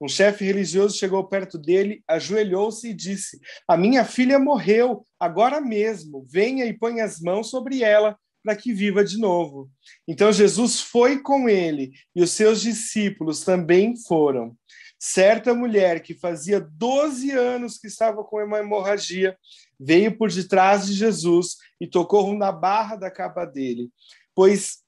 um 0.05 0.09
chefe 0.09 0.45
religioso 0.45 0.99
chegou 0.99 1.23
perto 1.25 1.57
dele, 1.57 2.03
ajoelhou-se 2.09 2.89
e 2.89 2.95
disse: 2.95 3.41
A 3.69 3.77
minha 3.77 4.05
filha 4.05 4.39
morreu 4.39 5.07
agora 5.19 5.61
mesmo. 5.61 6.27
Venha 6.29 6.65
e 6.67 6.73
ponha 6.73 7.05
as 7.05 7.21
mãos 7.21 7.51
sobre 7.51 7.83
ela 7.83 8.19
para 8.43 8.57
que 8.57 8.73
viva 8.73 9.05
de 9.05 9.19
novo. 9.19 9.71
Então 10.07 10.33
Jesus 10.33 10.81
foi 10.81 11.21
com 11.21 11.49
ele 11.49 11.93
e 12.15 12.23
os 12.23 12.33
seus 12.33 12.61
discípulos 12.61 13.43
também 13.43 13.97
foram 13.97 14.57
certa 14.99 15.53
mulher 15.53 16.01
que 16.01 16.15
fazia 16.15 16.61
12 16.61 17.33
anos 17.33 17.77
que 17.77 17.89
estava 17.89 18.23
com 18.23 18.37
uma 18.37 18.61
hemorragia 18.61 19.37
veio 19.79 20.17
por 20.17 20.31
detrás 20.31 20.87
de 20.87 20.93
Jesus 20.93 21.57
e 21.81 21.89
tocou 21.89 22.33
na 22.37 22.53
barra 22.53 22.95
da 22.95 23.11
capa 23.11 23.45
dele, 23.45 23.91
pois 24.33 24.79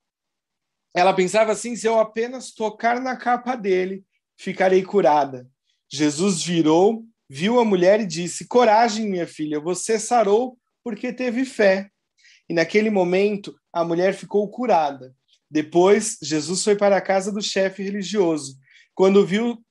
ela 0.94 1.12
pensava 1.12 1.50
assim: 1.50 1.74
se 1.74 1.88
eu 1.88 1.98
apenas 1.98 2.52
tocar 2.52 3.00
na 3.00 3.16
capa 3.16 3.56
dele, 3.56 4.04
ficarei 4.36 4.82
curada. 4.82 5.48
Jesus 5.90 6.42
virou, 6.42 7.04
viu 7.28 7.60
a 7.60 7.64
mulher 7.64 8.00
e 8.00 8.06
disse: 8.06 8.46
Coragem, 8.46 9.08
minha 9.08 9.26
filha, 9.26 9.60
você 9.60 9.98
sarou 9.98 10.58
porque 10.82 11.12
teve 11.12 11.44
fé. 11.44 11.88
E 12.48 12.54
naquele 12.54 12.90
momento, 12.90 13.54
a 13.72 13.84
mulher 13.84 14.14
ficou 14.14 14.48
curada. 14.50 15.14
Depois, 15.50 16.18
Jesus 16.22 16.62
foi 16.62 16.76
para 16.76 16.96
a 16.96 17.00
casa 17.00 17.32
do 17.32 17.40
chefe 17.40 17.82
religioso. 17.82 18.56
Quando 18.94 19.24
viu 19.24 19.64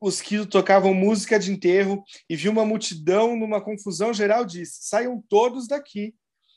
os 0.00 0.20
que 0.20 0.44
tocavam 0.46 0.92
música 0.92 1.38
de 1.38 1.52
enterro 1.52 2.02
e 2.28 2.36
viu 2.36 2.52
uma 2.52 2.64
multidão 2.64 3.36
numa 3.36 3.60
confusão 3.60 4.12
geral, 4.12 4.44
disse: 4.44 4.88
Saiam 4.88 5.22
todos 5.28 5.68
daqui. 5.68 6.14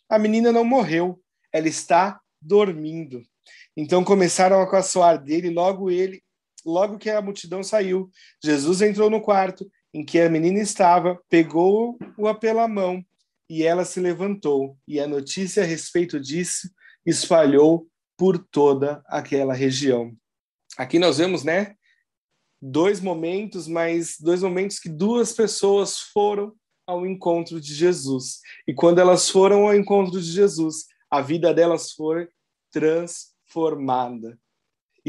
A 0.10 0.18
menina 0.18 0.52
não 0.52 0.64
morreu, 0.64 1.22
ela 1.54 1.68
está 1.68 2.20
dormindo. 2.42 3.22
Então 3.78 4.04
começaram 4.04 4.62
a 4.62 4.70
caçoar 4.70 5.22
dele, 5.22 5.50
logo 5.50 5.92
ele, 5.92 6.22
logo 6.66 6.98
que 6.98 7.10
a 7.10 7.22
multidão 7.22 7.64
saiu, 7.64 8.10
Jesus 8.44 8.82
entrou 8.82 9.10
no 9.10 9.22
quarto 9.22 9.70
em 9.94 10.06
que 10.06 10.20
a 10.20 10.30
menina 10.30 10.60
estava, 10.60 11.20
pegou-a 11.30 12.34
pela 12.36 12.68
mão 12.68 13.04
e 13.50 13.64
ela 13.64 13.84
se 13.84 14.00
levantou. 14.00 14.78
E 14.88 15.00
a 15.00 15.08
notícia 15.08 15.64
a 15.64 15.66
respeito 15.66 16.20
disso 16.20 16.70
espalhou 17.06 17.88
por 18.18 18.38
toda 18.38 19.02
aquela 19.08 19.54
região. 19.54 20.14
Aqui 20.78 21.00
nós 21.00 21.18
vemos, 21.18 21.44
né, 21.44 21.76
dois 22.62 23.00
momentos, 23.00 23.68
mas 23.68 24.16
dois 24.20 24.44
momentos 24.44 24.80
que 24.80 24.90
duas 24.90 25.34
pessoas 25.34 25.98
foram 25.98 26.54
ao 26.86 27.06
encontro 27.06 27.60
de 27.60 27.74
Jesus. 27.74 28.40
E 28.68 28.74
quando 28.74 29.00
elas 29.00 29.30
foram 29.30 29.68
ao 29.68 29.76
encontro 29.76 30.20
de 30.20 30.32
Jesus, 30.32 30.86
a 31.10 31.22
vida 31.22 31.54
delas 31.54 31.92
foi 31.92 32.28
transformada. 32.72 34.38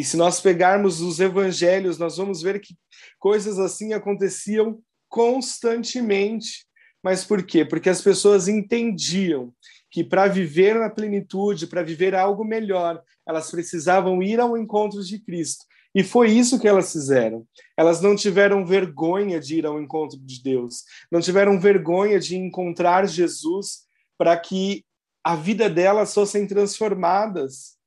E 0.01 0.03
se 0.03 0.17
nós 0.17 0.41
pegarmos 0.41 1.03
os 1.03 1.21
evangelhos, 1.21 1.99
nós 1.99 2.17
vamos 2.17 2.41
ver 2.41 2.59
que 2.59 2.75
coisas 3.19 3.59
assim 3.59 3.93
aconteciam 3.93 4.81
constantemente. 5.11 6.65
Mas 7.03 7.23
por 7.23 7.43
quê? 7.43 7.67
Porque 7.67 7.91
as 7.91 8.01
pessoas 8.01 8.49
entendiam 8.49 9.53
que 9.91 10.03
para 10.03 10.27
viver 10.27 10.75
na 10.77 10.89
plenitude, 10.89 11.67
para 11.67 11.83
viver 11.83 12.15
algo 12.15 12.47
melhor, 12.47 13.03
elas 13.29 13.51
precisavam 13.51 14.23
ir 14.23 14.41
ao 14.41 14.57
encontro 14.57 15.05
de 15.05 15.19
Cristo. 15.19 15.67
E 15.95 16.03
foi 16.03 16.31
isso 16.31 16.59
que 16.59 16.67
elas 16.67 16.91
fizeram. 16.91 17.47
Elas 17.77 18.01
não 18.01 18.17
tiveram 18.17 18.65
vergonha 18.65 19.39
de 19.39 19.59
ir 19.59 19.67
ao 19.67 19.79
encontro 19.79 20.19
de 20.19 20.43
Deus, 20.43 20.83
não 21.13 21.21
tiveram 21.21 21.61
vergonha 21.61 22.19
de 22.19 22.39
encontrar 22.39 23.07
Jesus 23.07 23.81
para 24.17 24.35
que 24.39 24.83
a 25.23 25.37
vida 25.37 25.69
delas 25.69 26.15
fossem 26.15 26.47
transformadas. 26.47 27.79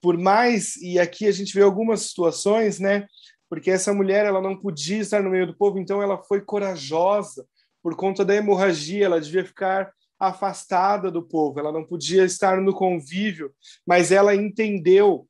Por 0.00 0.16
mais, 0.16 0.76
e 0.76 0.98
aqui 0.98 1.26
a 1.26 1.32
gente 1.32 1.54
vê 1.54 1.62
algumas 1.62 2.02
situações, 2.02 2.78
né? 2.78 3.06
Porque 3.48 3.70
essa 3.70 3.92
mulher 3.92 4.24
ela 4.24 4.40
não 4.40 4.56
podia 4.56 4.98
estar 4.98 5.22
no 5.22 5.30
meio 5.30 5.46
do 5.46 5.56
povo, 5.56 5.78
então 5.78 6.02
ela 6.02 6.22
foi 6.22 6.40
corajosa 6.40 7.46
por 7.82 7.96
conta 7.96 8.24
da 8.24 8.34
hemorragia, 8.34 9.06
ela 9.06 9.20
devia 9.20 9.44
ficar 9.44 9.92
afastada 10.18 11.10
do 11.10 11.22
povo, 11.22 11.58
ela 11.58 11.72
não 11.72 11.84
podia 11.84 12.24
estar 12.24 12.60
no 12.60 12.74
convívio, 12.74 13.52
mas 13.86 14.12
ela 14.12 14.34
entendeu 14.34 15.26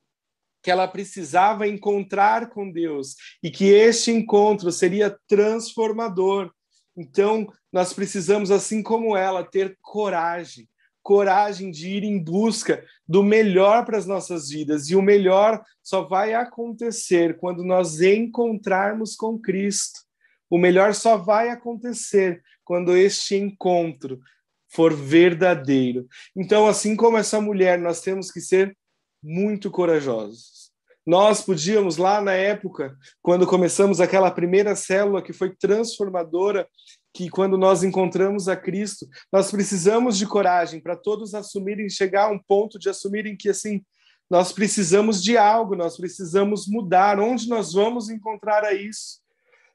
que 0.63 0.71
ela 0.71 0.87
precisava 0.87 1.67
encontrar 1.67 2.51
com 2.51 2.71
Deus 2.71 3.15
e 3.43 3.51
que 3.51 3.67
este 3.67 4.11
encontro 4.11 4.71
seria 4.71 5.17
transformador. 5.27 6.53
Então, 6.97 7.47
nós 7.73 7.93
precisamos, 7.93 8.51
assim 8.51 8.83
como 8.83 9.17
ela, 9.17 9.45
ter 9.45 9.79
coragem 9.81 10.69
coragem 11.03 11.71
de 11.71 11.89
ir 11.89 12.05
em 12.05 12.23
busca 12.23 12.85
do 13.07 13.23
melhor 13.23 13.85
para 13.85 13.99
as 13.99 14.07
nossas 14.07 14.49
vidas. 14.49 14.89
E 14.91 14.97
o 14.97 15.03
melhor 15.03 15.63
só 15.83 16.03
vai 16.03 16.35
acontecer 16.35 17.39
quando 17.39 17.65
nós 17.65 18.01
encontrarmos 18.01 19.17
com 19.17 19.39
Cristo. 19.39 20.01
O 20.49 20.59
melhor 20.59 20.95
só 20.95 21.17
vai 21.17 21.49
acontecer 21.49 22.43
quando 22.65 22.97
este 22.97 23.37
encontro 23.37 24.21
for 24.69 24.95
verdadeiro. 24.95 26.07
Então, 26.37 26.67
assim 26.67 26.95
como 26.95 27.17
essa 27.17 27.41
mulher, 27.41 27.79
nós 27.79 28.01
temos 28.01 28.31
que 28.31 28.41
ser 28.41 28.77
muito 29.23 29.71
corajosos. 29.71 30.71
Nós 31.07 31.43
podíamos, 31.43 31.97
lá 31.97 32.21
na 32.21 32.35
época, 32.35 32.97
quando 33.21 33.47
começamos 33.47 34.01
aquela 34.01 34.31
primeira 34.31 34.77
célula 34.77 35.23
que 35.23 35.33
foi 35.33 35.55
transformadora, 35.57 36.69
que 37.13 37.29
quando 37.29 37.59
nós 37.59 37.83
encontramos 37.83 38.49
a 38.49 38.57
Cristo, 38.57 39.07
nós 39.33 39.51
precisamos 39.51 40.17
de 40.17 40.27
coragem 40.27 40.81
para 40.81 40.97
todos 40.97 41.35
assumirem, 41.35 41.89
chegar 41.89 42.25
a 42.25 42.33
um 42.33 42.39
ponto 42.39 42.79
de 42.79 42.89
assumirem 42.89 43.37
que, 43.37 43.49
assim, 43.49 43.85
nós 44.31 44.53
precisamos 44.53 45.23
de 45.23 45.37
algo, 45.37 45.75
nós 45.75 45.97
precisamos 45.97 46.69
mudar. 46.69 47.19
Onde 47.19 47.49
nós 47.49 47.73
vamos 47.73 48.09
encontrar 48.09 48.73
isso? 48.75 49.21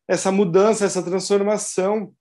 essa 0.07 0.31
mudança, 0.31 0.85
essa 0.85 1.03
transformação. 1.03 2.13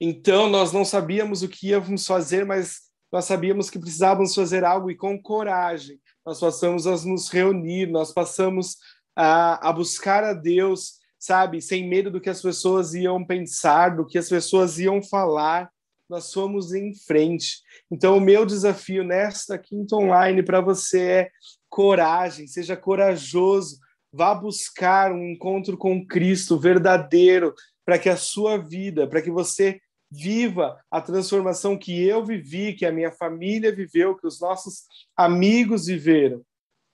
Então, 0.00 0.48
nós 0.48 0.72
não 0.72 0.84
sabíamos 0.84 1.42
o 1.42 1.48
que 1.48 1.68
íamos 1.68 2.06
fazer, 2.06 2.44
mas 2.44 2.82
nós 3.10 3.24
sabíamos 3.24 3.70
que 3.70 3.78
precisávamos 3.78 4.34
fazer 4.34 4.64
algo 4.64 4.90
e 4.90 4.96
com 4.96 5.20
coragem. 5.20 6.00
Nós 6.24 6.40
passamos 6.40 6.86
a 6.86 6.92
nos 7.06 7.28
reunir, 7.28 7.86
nós 7.86 8.12
passamos 8.12 8.76
a, 9.16 9.68
a 9.68 9.72
buscar 9.72 10.24
a 10.24 10.32
Deus, 10.32 10.98
sabe, 11.22 11.62
sem 11.62 11.88
medo 11.88 12.10
do 12.10 12.20
que 12.20 12.28
as 12.28 12.42
pessoas 12.42 12.94
iam 12.94 13.24
pensar, 13.24 13.94
do 13.94 14.04
que 14.04 14.18
as 14.18 14.28
pessoas 14.28 14.80
iam 14.80 15.00
falar. 15.00 15.70
Nós 16.10 16.32
fomos 16.32 16.74
em 16.74 16.92
frente. 17.06 17.60
Então, 17.88 18.16
o 18.16 18.20
meu 18.20 18.44
desafio 18.44 19.04
nesta 19.04 19.56
quinta 19.56 19.94
online 19.94 20.42
para 20.42 20.60
você 20.60 21.00
é 21.00 21.30
coragem, 21.68 22.48
seja 22.48 22.76
corajoso, 22.76 23.78
vá 24.12 24.34
buscar 24.34 25.12
um 25.12 25.22
encontro 25.22 25.78
com 25.78 26.04
Cristo 26.04 26.58
verdadeiro, 26.58 27.54
para 27.84 28.00
que 28.00 28.08
a 28.08 28.16
sua 28.16 28.58
vida, 28.58 29.06
para 29.06 29.22
que 29.22 29.30
você 29.30 29.80
viva 30.10 30.76
a 30.90 31.00
transformação 31.00 31.78
que 31.78 32.02
eu 32.02 32.26
vivi, 32.26 32.74
que 32.74 32.84
a 32.84 32.90
minha 32.90 33.12
família 33.12 33.72
viveu, 33.72 34.16
que 34.16 34.26
os 34.26 34.40
nossos 34.40 34.86
amigos 35.16 35.86
viveram. 35.86 36.42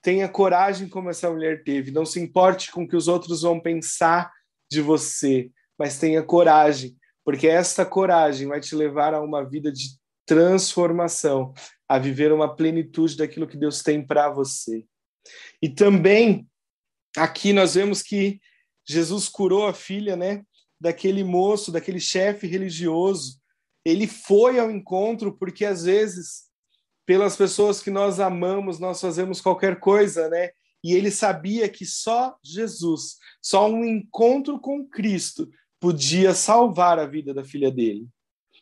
Tenha 0.08 0.26
coragem 0.26 0.88
como 0.88 1.10
essa 1.10 1.30
mulher 1.30 1.62
teve. 1.62 1.90
Não 1.90 2.06
se 2.06 2.18
importe 2.18 2.72
com 2.72 2.84
o 2.84 2.88
que 2.88 2.96
os 2.96 3.08
outros 3.08 3.42
vão 3.42 3.60
pensar 3.60 4.32
de 4.72 4.80
você, 4.80 5.50
mas 5.78 5.98
tenha 5.98 6.22
coragem, 6.22 6.96
porque 7.22 7.46
esta 7.46 7.84
coragem 7.84 8.48
vai 8.48 8.58
te 8.58 8.74
levar 8.74 9.12
a 9.12 9.20
uma 9.20 9.46
vida 9.46 9.70
de 9.70 9.98
transformação, 10.24 11.52
a 11.86 11.98
viver 11.98 12.32
uma 12.32 12.56
plenitude 12.56 13.18
daquilo 13.18 13.46
que 13.46 13.58
Deus 13.58 13.82
tem 13.82 14.02
para 14.02 14.30
você. 14.30 14.86
E 15.60 15.68
também 15.68 16.48
aqui 17.14 17.52
nós 17.52 17.74
vemos 17.74 18.00
que 18.00 18.40
Jesus 18.88 19.28
curou 19.28 19.66
a 19.66 19.74
filha, 19.74 20.16
né, 20.16 20.42
daquele 20.80 21.22
moço, 21.22 21.70
daquele 21.70 22.00
chefe 22.00 22.46
religioso. 22.46 23.38
Ele 23.84 24.06
foi 24.06 24.58
ao 24.58 24.70
encontro 24.70 25.36
porque 25.36 25.66
às 25.66 25.84
vezes 25.84 26.47
pelas 27.08 27.36
pessoas 27.36 27.80
que 27.80 27.90
nós 27.90 28.20
amamos, 28.20 28.78
nós 28.78 29.00
fazemos 29.00 29.40
qualquer 29.40 29.80
coisa, 29.80 30.28
né? 30.28 30.50
E 30.84 30.92
ele 30.92 31.10
sabia 31.10 31.66
que 31.66 31.86
só 31.86 32.36
Jesus, 32.44 33.16
só 33.40 33.66
um 33.66 33.82
encontro 33.82 34.60
com 34.60 34.86
Cristo 34.86 35.48
podia 35.80 36.34
salvar 36.34 36.98
a 36.98 37.06
vida 37.06 37.32
da 37.32 37.42
filha 37.42 37.70
dele. 37.70 38.06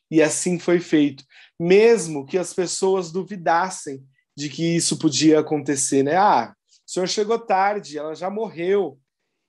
E 0.08 0.22
assim 0.22 0.60
foi 0.60 0.78
feito, 0.78 1.24
mesmo 1.58 2.24
que 2.24 2.38
as 2.38 2.54
pessoas 2.54 3.10
duvidassem 3.10 4.06
de 4.36 4.48
que 4.48 4.76
isso 4.76 4.96
podia 4.96 5.40
acontecer, 5.40 6.04
né? 6.04 6.14
Ah, 6.14 6.54
o 6.86 6.88
senhor 6.88 7.08
chegou 7.08 7.40
tarde, 7.40 7.98
ela 7.98 8.14
já 8.14 8.30
morreu. 8.30 8.96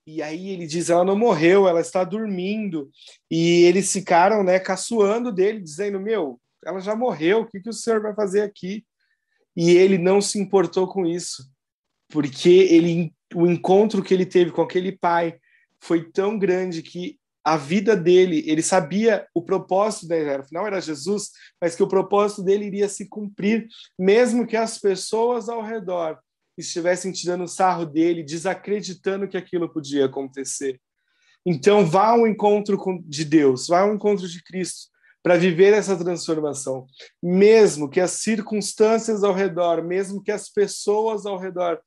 E 0.08 0.24
aí 0.24 0.50
ele 0.50 0.66
diz, 0.66 0.90
ela 0.90 1.06
não 1.06 1.16
morreu, 1.16 1.68
ela 1.68 1.82
está 1.82 2.04
dormindo. 2.04 2.90
E 3.30 3.62
eles 3.66 3.94
ficaram, 3.94 4.44
né, 4.44 4.60
caçoando 4.60 5.32
dele, 5.32 5.62
dizendo, 5.62 6.00
meu, 6.00 6.42
ela 6.66 6.80
já 6.80 6.96
morreu, 6.96 7.42
o 7.42 7.46
que, 7.46 7.60
que 7.60 7.70
o 7.70 7.74
senhor 7.74 8.02
vai 8.02 8.16
fazer 8.16 8.42
aqui? 8.42 8.84
E 9.58 9.72
ele 9.72 9.98
não 9.98 10.22
se 10.22 10.38
importou 10.38 10.88
com 10.88 11.04
isso, 11.04 11.52
porque 12.10 12.48
ele, 12.48 13.12
o 13.34 13.48
encontro 13.48 14.04
que 14.04 14.14
ele 14.14 14.26
teve 14.26 14.52
com 14.52 14.62
aquele 14.62 14.92
pai 14.92 15.36
foi 15.82 16.12
tão 16.12 16.38
grande 16.38 16.84
que 16.84 17.18
a 17.44 17.58
vida 17.58 17.96
dele, 17.96 18.44
ele 18.46 18.62
sabia 18.62 19.26
o 19.34 19.42
propósito 19.42 20.08
dele, 20.08 20.30
afinal 20.30 20.68
era 20.68 20.80
Jesus, 20.80 21.32
mas 21.60 21.76
que 21.76 21.82
o 21.82 21.88
propósito 21.88 22.44
dele 22.44 22.66
iria 22.66 22.88
se 22.88 23.08
cumprir, 23.08 23.68
mesmo 23.98 24.46
que 24.46 24.56
as 24.56 24.78
pessoas 24.78 25.50
ao 25.50 25.64
redor 25.64 26.20
estivessem 26.56 27.12
tirando 27.12 27.48
sarro 27.48 27.86
dele, 27.86 28.22
desacreditando 28.22 29.28
que 29.28 29.38
aquilo 29.38 29.72
podia 29.72 30.06
acontecer. 30.06 30.80
Então, 31.44 31.86
vá 31.86 32.10
ao 32.10 32.28
encontro 32.28 32.78
de 33.06 33.26
Deus, 33.26 33.68
vá 33.68 33.80
ao 33.80 33.94
encontro 33.94 34.28
de 34.28 34.44
Cristo 34.44 34.90
para 35.28 35.36
viver 35.36 35.74
essa 35.74 35.98
transformação. 35.98 36.88
Mesmo 37.22 37.90
que 37.90 38.00
as 38.00 38.12
circunstâncias 38.12 39.26
ao 39.26 39.34
redor, 39.34 39.84
mesmo 39.84 40.24
que 40.24 40.32
as 40.32 40.48
pessoas 40.48 41.26
ao 41.26 41.38
redor 41.38 41.82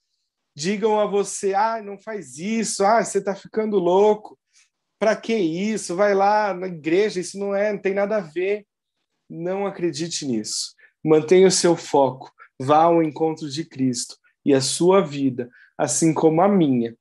digam 0.54 1.00
a 1.00 1.06
você: 1.06 1.54
ah, 1.54 1.80
não 1.82 1.98
faz 1.98 2.36
isso, 2.36 2.84
ah, 2.84 3.02
você 3.02 3.16
está 3.16 3.34
ficando 3.34 3.78
louco, 3.78 4.38
para 4.98 5.16
que 5.16 5.34
isso? 5.34 5.96
Vai 5.96 6.14
lá 6.14 6.52
na 6.52 6.66
igreja, 6.66 7.18
isso 7.18 7.38
não 7.38 7.54
é, 7.54 7.72
não 7.72 7.80
tem 7.80 7.94
nada 7.94 8.18
a 8.18 8.20
ver. 8.20 8.66
Não 9.26 9.66
acredite 9.66 10.26
nisso. 10.26 10.74
Mantenha 11.02 11.48
o 11.48 11.50
seu 11.50 11.74
foco, 11.74 12.30
vá 12.60 12.82
ao 12.82 13.02
encontro 13.02 13.48
de 13.48 13.64
Cristo 13.64 14.18
e 14.44 14.52
a 14.52 14.60
sua 14.60 15.00
vida, 15.00 15.48
assim 15.78 16.12
como 16.12 16.42
a 16.42 16.48
minha, 16.48 16.94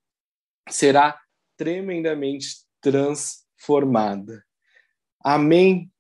será 0.70 1.20
tremendamente 1.58 2.60
transformada. 2.80 4.42
Amém? 5.22 5.92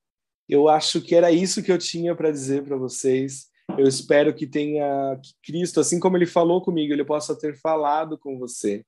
Eu 0.50 0.68
acho 0.68 1.00
que 1.00 1.14
era 1.14 1.32
isso 1.32 1.62
que 1.62 1.72
eu 1.72 1.78
tinha 1.78 2.16
para 2.16 2.32
dizer 2.32 2.64
para 2.64 2.76
vocês. 2.76 3.48
Eu 3.78 3.88
espero 3.88 4.34
que 4.34 4.48
tenha 4.48 5.16
que 5.22 5.34
Cristo, 5.44 5.80
assim 5.80 6.00
como 6.00 6.18
ele 6.18 6.26
falou 6.26 6.60
comigo, 6.60 6.92
ele 6.92 7.06
possa 7.06 7.38
ter 7.38 7.56
falado 7.56 8.18
com 8.18 8.40
você. 8.40 8.84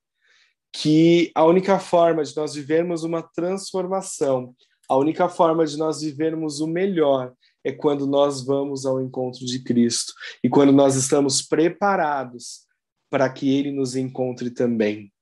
Que 0.74 1.32
a 1.36 1.46
única 1.46 1.78
forma 1.80 2.24
de 2.24 2.36
nós 2.36 2.56
vivermos 2.56 3.04
uma 3.04 3.22
transformação, 3.22 4.56
a 4.90 4.98
única 4.98 5.30
forma 5.30 5.66
de 5.66 5.78
nós 5.78 6.02
vivermos 6.02 6.60
o 6.62 6.68
melhor 6.68 7.34
é 7.64 7.72
quando 7.72 8.08
nós 8.08 8.44
vamos 8.44 8.86
ao 8.86 9.00
encontro 9.00 9.46
de 9.46 9.64
Cristo 9.64 10.14
e 10.44 10.50
quando 10.50 10.72
nós 10.72 10.96
estamos 10.96 11.44
preparados 11.44 12.66
para 13.10 13.30
que 13.30 13.56
ele 13.56 13.72
nos 13.72 13.96
encontre 13.96 14.50
também. 14.50 15.14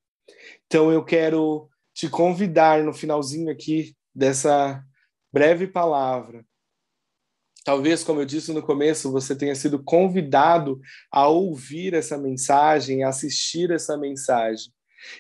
Então 0.66 0.92
eu 0.92 1.04
quero 1.04 1.68
te 1.94 2.08
convidar 2.08 2.82
no 2.84 2.94
finalzinho 2.94 3.52
aqui 3.52 3.94
dessa 4.16 4.82
breve 5.32 5.68
palavra. 5.68 6.46
Talvez, 7.64 8.04
como 8.04 8.22
eu 8.22 8.26
disse 8.26 8.52
no 8.54 8.64
começo, 8.64 9.12
você 9.12 9.36
tenha 9.36 9.54
sido 9.54 9.84
convidado 9.84 10.80
a 11.12 11.28
ouvir 11.28 11.94
essa 11.94 12.18
mensagem, 12.18 13.04
a 13.04 13.10
assistir 13.10 13.70
essa 13.72 13.98
mensagem. 13.98 14.72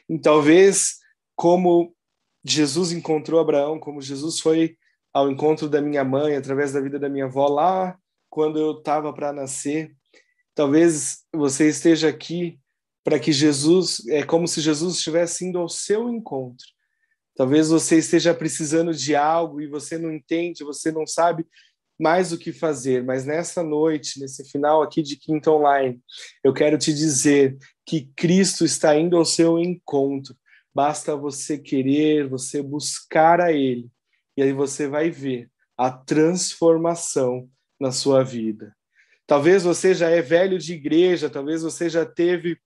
E 0.10 0.18
talvez, 0.20 0.98
como 1.36 1.96
Jesus 2.44 2.92
encontrou 2.92 3.40
Abraão, 3.40 3.80
como 3.80 4.02
Jesus 4.02 4.40
foi 4.40 4.78
ao 5.14 5.30
encontro 5.30 5.68
da 5.68 5.82
minha 5.82 6.04
mãe, 6.04 6.36
através 6.36 6.72
da 6.72 6.82
vida 6.82 6.98
da 6.98 7.10
minha 7.10 7.26
avó, 7.26 7.48
lá 7.48 7.98
quando 8.30 8.60
eu 8.60 8.78
estava 8.78 9.14
para 9.14 9.34
nascer. 9.34 9.96
Talvez 10.56 11.26
você 11.34 11.68
esteja 11.68 12.10
aqui 12.10 12.60
para 13.04 13.20
que 13.20 13.32
Jesus, 13.32 14.06
é 14.08 14.24
como 14.24 14.48
se 14.48 14.62
Jesus 14.62 14.98
estivesse 14.98 15.46
indo 15.46 15.58
ao 15.58 15.70
seu 15.70 16.10
encontro. 16.10 16.66
Talvez 17.40 17.70
você 17.70 18.00
esteja 18.00 18.34
precisando 18.34 18.94
de 18.94 19.16
algo 19.16 19.62
e 19.62 19.68
você 19.68 19.98
não 19.98 20.12
entende, 20.12 20.62
você 20.62 20.92
não 20.92 21.08
sabe 21.08 21.48
mais 21.98 22.34
o 22.34 22.38
que 22.38 22.52
fazer, 22.52 23.02
mas 23.02 23.24
nessa 23.24 23.64
noite, 23.64 24.20
nesse 24.20 24.44
final 24.52 24.82
aqui 24.82 25.02
de 25.02 25.16
Quinta 25.16 25.50
Online, 25.50 26.02
eu 26.44 26.52
quero 26.52 26.78
te 26.78 26.94
dizer 26.94 27.58
que 27.86 28.10
Cristo 28.14 28.66
está 28.66 28.94
indo 28.94 29.16
ao 29.16 29.24
seu 29.24 29.58
encontro. 29.58 30.36
Basta 30.76 31.16
você 31.16 31.58
querer, 31.58 32.28
você 32.28 32.62
buscar 32.62 33.40
a 33.40 33.54
Ele 33.54 33.90
e 34.36 34.44
aí 34.44 34.52
você 34.52 34.90
vai 34.90 35.10
ver 35.10 35.50
a 35.78 35.90
transformação 35.90 37.50
na 37.80 37.94
sua 37.94 38.22
vida. 38.22 38.76
Talvez 39.26 39.64
você 39.64 39.94
já 39.94 40.10
é 40.10 40.22
velho 40.22 40.60
de 40.60 40.74
igreja, 40.74 41.30
talvez 41.30 41.62
você 41.62 41.90
já 41.90 42.06
teve 42.06 42.60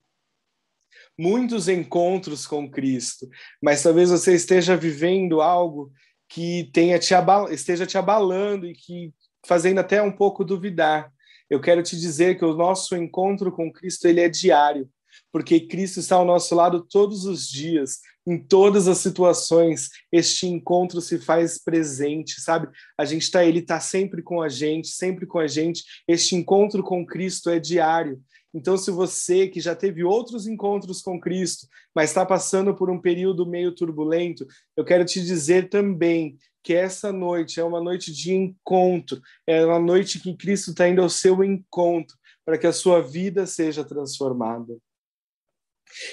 muitos 1.17 1.67
encontros 1.67 2.45
com 2.45 2.69
Cristo, 2.69 3.27
mas 3.61 3.83
talvez 3.83 4.09
você 4.09 4.33
esteja 4.33 4.75
vivendo 4.75 5.41
algo 5.41 5.91
que 6.29 6.69
tenha 6.73 6.97
te 6.97 7.13
esteja 7.51 7.85
te 7.85 7.97
abalando 7.97 8.65
e 8.65 8.73
que 8.73 9.13
fazendo 9.45 9.79
até 9.79 10.01
um 10.01 10.11
pouco 10.11 10.43
duvidar. 10.43 11.11
Eu 11.49 11.61
quero 11.61 11.83
te 11.83 11.99
dizer 11.99 12.37
que 12.37 12.45
o 12.45 12.55
nosso 12.55 12.95
encontro 12.95 13.51
com 13.51 13.71
Cristo 13.71 14.07
ele 14.07 14.21
é 14.21 14.29
diário, 14.29 14.89
porque 15.31 15.59
Cristo 15.59 15.99
está 15.99 16.15
ao 16.15 16.25
nosso 16.25 16.55
lado 16.55 16.85
todos 16.89 17.25
os 17.25 17.47
dias, 17.47 17.99
em 18.25 18.37
todas 18.37 18.87
as 18.87 18.99
situações, 18.99 19.89
este 20.11 20.47
encontro 20.47 21.01
se 21.01 21.19
faz 21.19 21.61
presente, 21.61 22.39
sabe? 22.39 22.69
A 22.97 23.03
gente 23.03 23.29
tá, 23.29 23.43
ele 23.43 23.59
está 23.59 23.79
sempre 23.79 24.23
com 24.23 24.41
a 24.41 24.47
gente, 24.47 24.87
sempre 24.87 25.25
com 25.25 25.39
a 25.39 25.47
gente. 25.47 25.83
Este 26.07 26.35
encontro 26.35 26.81
com 26.81 27.05
Cristo 27.05 27.49
é 27.49 27.59
diário. 27.59 28.21
Então, 28.53 28.77
se 28.77 28.91
você 28.91 29.47
que 29.47 29.59
já 29.59 29.75
teve 29.75 30.03
outros 30.03 30.45
encontros 30.45 31.01
com 31.01 31.19
Cristo, 31.19 31.67
mas 31.95 32.09
está 32.09 32.25
passando 32.25 32.75
por 32.75 32.89
um 32.89 33.01
período 33.01 33.45
meio 33.45 33.73
turbulento, 33.73 34.45
eu 34.77 34.85
quero 34.85 35.03
te 35.03 35.23
dizer 35.23 35.69
também 35.69 36.37
que 36.63 36.73
essa 36.73 37.11
noite 37.11 37.59
é 37.59 37.63
uma 37.63 37.81
noite 37.81 38.13
de 38.13 38.33
encontro, 38.33 39.19
é 39.47 39.65
uma 39.65 39.79
noite 39.79 40.19
que 40.19 40.37
Cristo 40.37 40.71
está 40.71 40.87
indo 40.87 41.01
ao 41.01 41.09
seu 41.09 41.43
encontro 41.43 42.15
para 42.45 42.57
que 42.57 42.67
a 42.67 42.73
sua 42.73 43.01
vida 43.01 43.45
seja 43.45 43.83
transformada. 43.83 44.77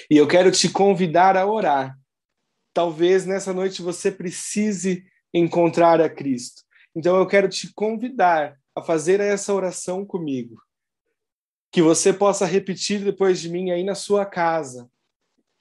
E 0.09 0.17
eu 0.17 0.27
quero 0.27 0.51
te 0.51 0.69
convidar 0.69 1.37
a 1.37 1.45
orar 1.45 1.97
talvez 2.73 3.25
nessa 3.25 3.53
noite 3.53 3.81
você 3.81 4.11
precise 4.11 5.05
encontrar 5.33 6.01
a 6.01 6.09
Cristo. 6.09 6.63
Então 6.95 7.17
eu 7.17 7.27
quero 7.27 7.47
te 7.47 7.73
convidar 7.73 8.57
a 8.75 8.81
fazer 8.81 9.19
essa 9.19 9.53
oração 9.53 10.05
comigo. 10.05 10.61
Que 11.71 11.81
você 11.81 12.11
possa 12.11 12.45
repetir 12.45 13.03
depois 13.03 13.39
de 13.39 13.49
mim 13.49 13.71
aí 13.71 13.83
na 13.83 13.95
sua 13.95 14.25
casa 14.25 14.89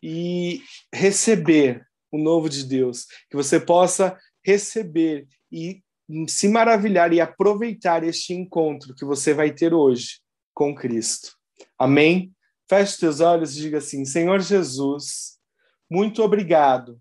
e 0.02 0.62
receber 0.92 1.86
o 2.10 2.18
novo 2.18 2.48
de 2.48 2.64
Deus, 2.64 3.06
que 3.30 3.36
você 3.36 3.60
possa 3.60 4.18
receber 4.44 5.28
e 5.52 5.82
se 6.28 6.48
maravilhar 6.48 7.12
e 7.12 7.20
aproveitar 7.20 8.02
este 8.02 8.32
encontro 8.32 8.94
que 8.94 9.04
você 9.04 9.32
vai 9.32 9.52
ter 9.52 9.72
hoje 9.72 10.20
com 10.52 10.74
Cristo. 10.74 11.36
Amém? 11.78 12.34
Feche 12.68 12.98
teus 12.98 13.20
olhos 13.20 13.56
e 13.56 13.60
diga 13.60 13.78
assim: 13.78 14.04
Senhor 14.04 14.40
Jesus, 14.40 15.38
muito 15.88 16.22
obrigado 16.22 17.00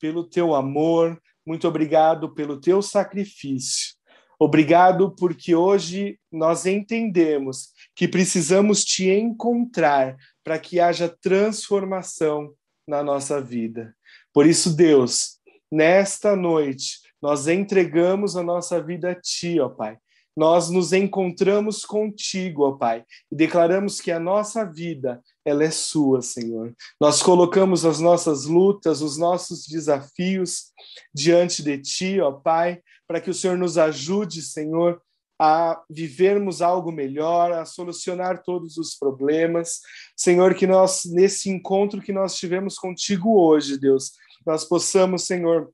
pelo 0.00 0.24
teu 0.24 0.54
amor, 0.54 1.20
muito 1.46 1.66
obrigado 1.66 2.34
pelo 2.34 2.60
teu 2.60 2.80
sacrifício. 2.80 3.97
Obrigado 4.38 5.10
porque 5.16 5.54
hoje 5.54 6.18
nós 6.30 6.64
entendemos 6.64 7.70
que 7.96 8.06
precisamos 8.06 8.84
te 8.84 9.10
encontrar 9.10 10.16
para 10.44 10.58
que 10.58 10.78
haja 10.78 11.08
transformação 11.08 12.54
na 12.86 13.02
nossa 13.02 13.40
vida. 13.40 13.94
Por 14.32 14.46
isso, 14.46 14.76
Deus, 14.76 15.38
nesta 15.70 16.36
noite, 16.36 17.00
nós 17.20 17.48
entregamos 17.48 18.36
a 18.36 18.42
nossa 18.42 18.80
vida 18.80 19.10
a 19.10 19.14
Ti, 19.14 19.58
ó 19.58 19.68
Pai. 19.68 19.98
Nós 20.36 20.70
nos 20.70 20.92
encontramos 20.92 21.84
contigo, 21.84 22.62
ó 22.62 22.72
Pai, 22.76 23.04
e 23.32 23.34
declaramos 23.34 24.00
que 24.00 24.12
a 24.12 24.20
nossa 24.20 24.64
vida, 24.64 25.20
ela 25.48 25.64
é 25.64 25.70
sua, 25.70 26.22
Senhor. 26.22 26.74
Nós 27.00 27.22
colocamos 27.22 27.84
as 27.84 28.00
nossas 28.00 28.44
lutas, 28.44 29.00
os 29.00 29.16
nossos 29.16 29.66
desafios 29.66 30.72
diante 31.14 31.62
de 31.62 31.78
Ti, 31.78 32.20
ó 32.20 32.32
Pai, 32.32 32.80
para 33.06 33.20
que 33.20 33.30
o 33.30 33.34
Senhor 33.34 33.56
nos 33.56 33.78
ajude, 33.78 34.42
Senhor, 34.42 35.00
a 35.40 35.80
vivermos 35.88 36.60
algo 36.60 36.90
melhor, 36.90 37.52
a 37.52 37.64
solucionar 37.64 38.42
todos 38.42 38.76
os 38.76 38.96
problemas. 38.96 39.80
Senhor, 40.16 40.54
que 40.54 40.66
nós, 40.66 41.02
nesse 41.04 41.48
encontro 41.48 42.02
que 42.02 42.12
nós 42.12 42.36
tivemos 42.36 42.76
contigo 42.76 43.40
hoje, 43.40 43.78
Deus, 43.78 44.12
nós 44.44 44.64
possamos, 44.64 45.26
Senhor, 45.26 45.72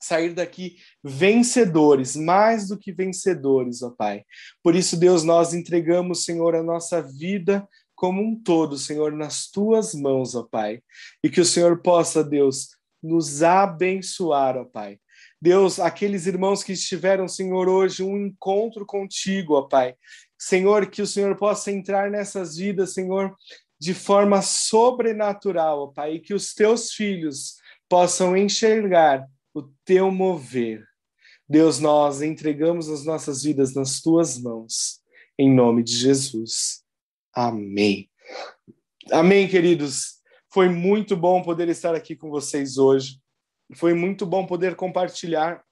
sair 0.00 0.34
daqui 0.34 0.76
vencedores, 1.02 2.14
mais 2.14 2.68
do 2.68 2.78
que 2.78 2.92
vencedores, 2.92 3.82
ó 3.82 3.90
Pai. 3.90 4.24
Por 4.62 4.74
isso, 4.74 4.96
Deus, 4.98 5.24
nós 5.24 5.54
entregamos, 5.54 6.24
Senhor, 6.24 6.54
a 6.54 6.62
nossa 6.62 7.00
vida 7.00 7.66
como 7.94 8.22
um 8.22 8.34
todo, 8.34 8.76
Senhor, 8.76 9.12
nas 9.12 9.50
tuas 9.50 9.94
mãos, 9.94 10.34
ó 10.34 10.42
Pai. 10.42 10.82
E 11.22 11.30
que 11.30 11.40
o 11.40 11.44
Senhor 11.44 11.80
possa, 11.80 12.22
Deus, 12.22 12.70
nos 13.02 13.42
abençoar, 13.42 14.56
ó 14.56 14.64
Pai. 14.64 14.98
Deus, 15.40 15.78
aqueles 15.78 16.26
irmãos 16.26 16.62
que 16.62 16.72
estiveram, 16.72 17.28
Senhor, 17.28 17.68
hoje, 17.68 18.02
um 18.02 18.26
encontro 18.26 18.86
contigo, 18.86 19.54
ó 19.54 19.62
Pai. 19.62 19.94
Senhor, 20.38 20.86
que 20.90 21.02
o 21.02 21.06
Senhor 21.06 21.36
possa 21.36 21.70
entrar 21.70 22.10
nessas 22.10 22.56
vidas, 22.56 22.94
Senhor, 22.94 23.34
de 23.78 23.94
forma 23.94 24.42
sobrenatural, 24.42 25.82
ó 25.82 25.86
Pai, 25.88 26.14
e 26.14 26.20
que 26.20 26.34
os 26.34 26.54
teus 26.54 26.92
filhos 26.92 27.56
possam 27.88 28.36
enxergar 28.36 29.26
o 29.54 29.62
teu 29.84 30.10
mover. 30.10 30.84
Deus, 31.48 31.78
nós 31.78 32.22
entregamos 32.22 32.88
as 32.88 33.04
nossas 33.04 33.42
vidas 33.42 33.74
nas 33.74 34.00
tuas 34.00 34.40
mãos, 34.40 35.00
em 35.38 35.54
nome 35.54 35.82
de 35.82 35.94
Jesus. 35.94 36.83
Amém. 37.34 38.08
Amém, 39.10 39.48
queridos. 39.48 40.20
Foi 40.52 40.68
muito 40.68 41.16
bom 41.16 41.42
poder 41.42 41.68
estar 41.68 41.94
aqui 41.94 42.14
com 42.14 42.30
vocês 42.30 42.78
hoje. 42.78 43.18
Foi 43.74 43.92
muito 43.92 44.24
bom 44.24 44.46
poder 44.46 44.76
compartilhar 44.76 45.62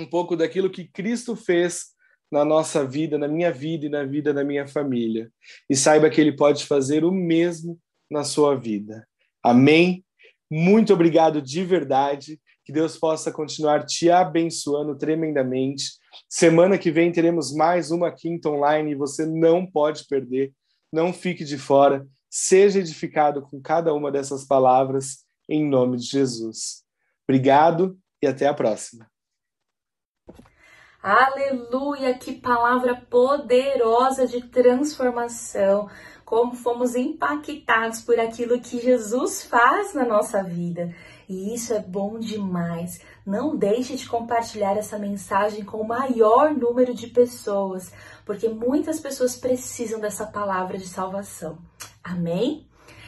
um 0.00 0.06
pouco 0.06 0.34
daquilo 0.34 0.70
que 0.70 0.88
Cristo 0.88 1.36
fez 1.36 1.94
na 2.32 2.44
nossa 2.44 2.86
vida, 2.86 3.18
na 3.18 3.28
minha 3.28 3.52
vida 3.52 3.86
e 3.86 3.88
na 3.88 4.02
vida 4.04 4.32
da 4.32 4.42
minha 4.42 4.66
família. 4.66 5.30
E 5.68 5.76
saiba 5.76 6.08
que 6.08 6.20
Ele 6.20 6.32
pode 6.32 6.64
fazer 6.64 7.04
o 7.04 7.12
mesmo 7.12 7.78
na 8.10 8.24
sua 8.24 8.56
vida. 8.56 9.06
Amém? 9.42 10.04
Muito 10.50 10.92
obrigado 10.92 11.42
de 11.42 11.62
verdade. 11.64 12.40
Que 12.64 12.72
Deus 12.72 12.96
possa 12.96 13.30
continuar 13.30 13.84
te 13.84 14.10
abençoando 14.10 14.96
tremendamente. 14.96 15.84
Semana 16.30 16.78
que 16.78 16.90
vem 16.90 17.12
teremos 17.12 17.54
mais 17.54 17.90
uma 17.90 18.10
quinta 18.10 18.48
online 18.48 18.92
e 18.92 18.96
você 18.96 19.26
não 19.26 19.66
pode 19.66 20.06
perder. 20.06 20.50
Não 20.94 21.12
fique 21.12 21.42
de 21.42 21.58
fora. 21.58 22.06
Seja 22.30 22.78
edificado 22.78 23.42
com 23.42 23.60
cada 23.60 23.92
uma 23.92 24.12
dessas 24.12 24.44
palavras, 24.44 25.24
em 25.48 25.68
nome 25.68 25.96
de 25.96 26.04
Jesus. 26.04 26.84
Obrigado 27.28 27.98
e 28.22 28.28
até 28.28 28.46
a 28.46 28.54
próxima. 28.54 29.10
Aleluia! 31.02 32.16
Que 32.16 32.34
palavra 32.34 32.94
poderosa 33.10 34.24
de 34.24 34.40
transformação. 34.42 35.90
Como 36.24 36.54
fomos 36.54 36.94
impactados 36.94 38.00
por 38.00 38.20
aquilo 38.20 38.60
que 38.60 38.80
Jesus 38.80 39.42
faz 39.42 39.94
na 39.94 40.04
nossa 40.04 40.44
vida. 40.44 40.94
E 41.28 41.52
isso 41.54 41.74
é 41.74 41.80
bom 41.80 42.20
demais. 42.20 43.00
Não 43.26 43.56
deixe 43.56 43.96
de 43.96 44.08
compartilhar 44.08 44.76
essa 44.76 44.96
mensagem 44.96 45.64
com 45.64 45.78
o 45.78 45.88
maior 45.88 46.54
número 46.54 46.94
de 46.94 47.08
pessoas, 47.08 47.92
porque 48.24 48.48
muitas 48.48 49.00
pessoas 49.00 49.36
precisam 49.36 50.00
dessa 50.00 50.26
palavra 50.26 50.78
de 50.78 50.86
salvação. 50.86 51.58
Amém? 52.02 52.66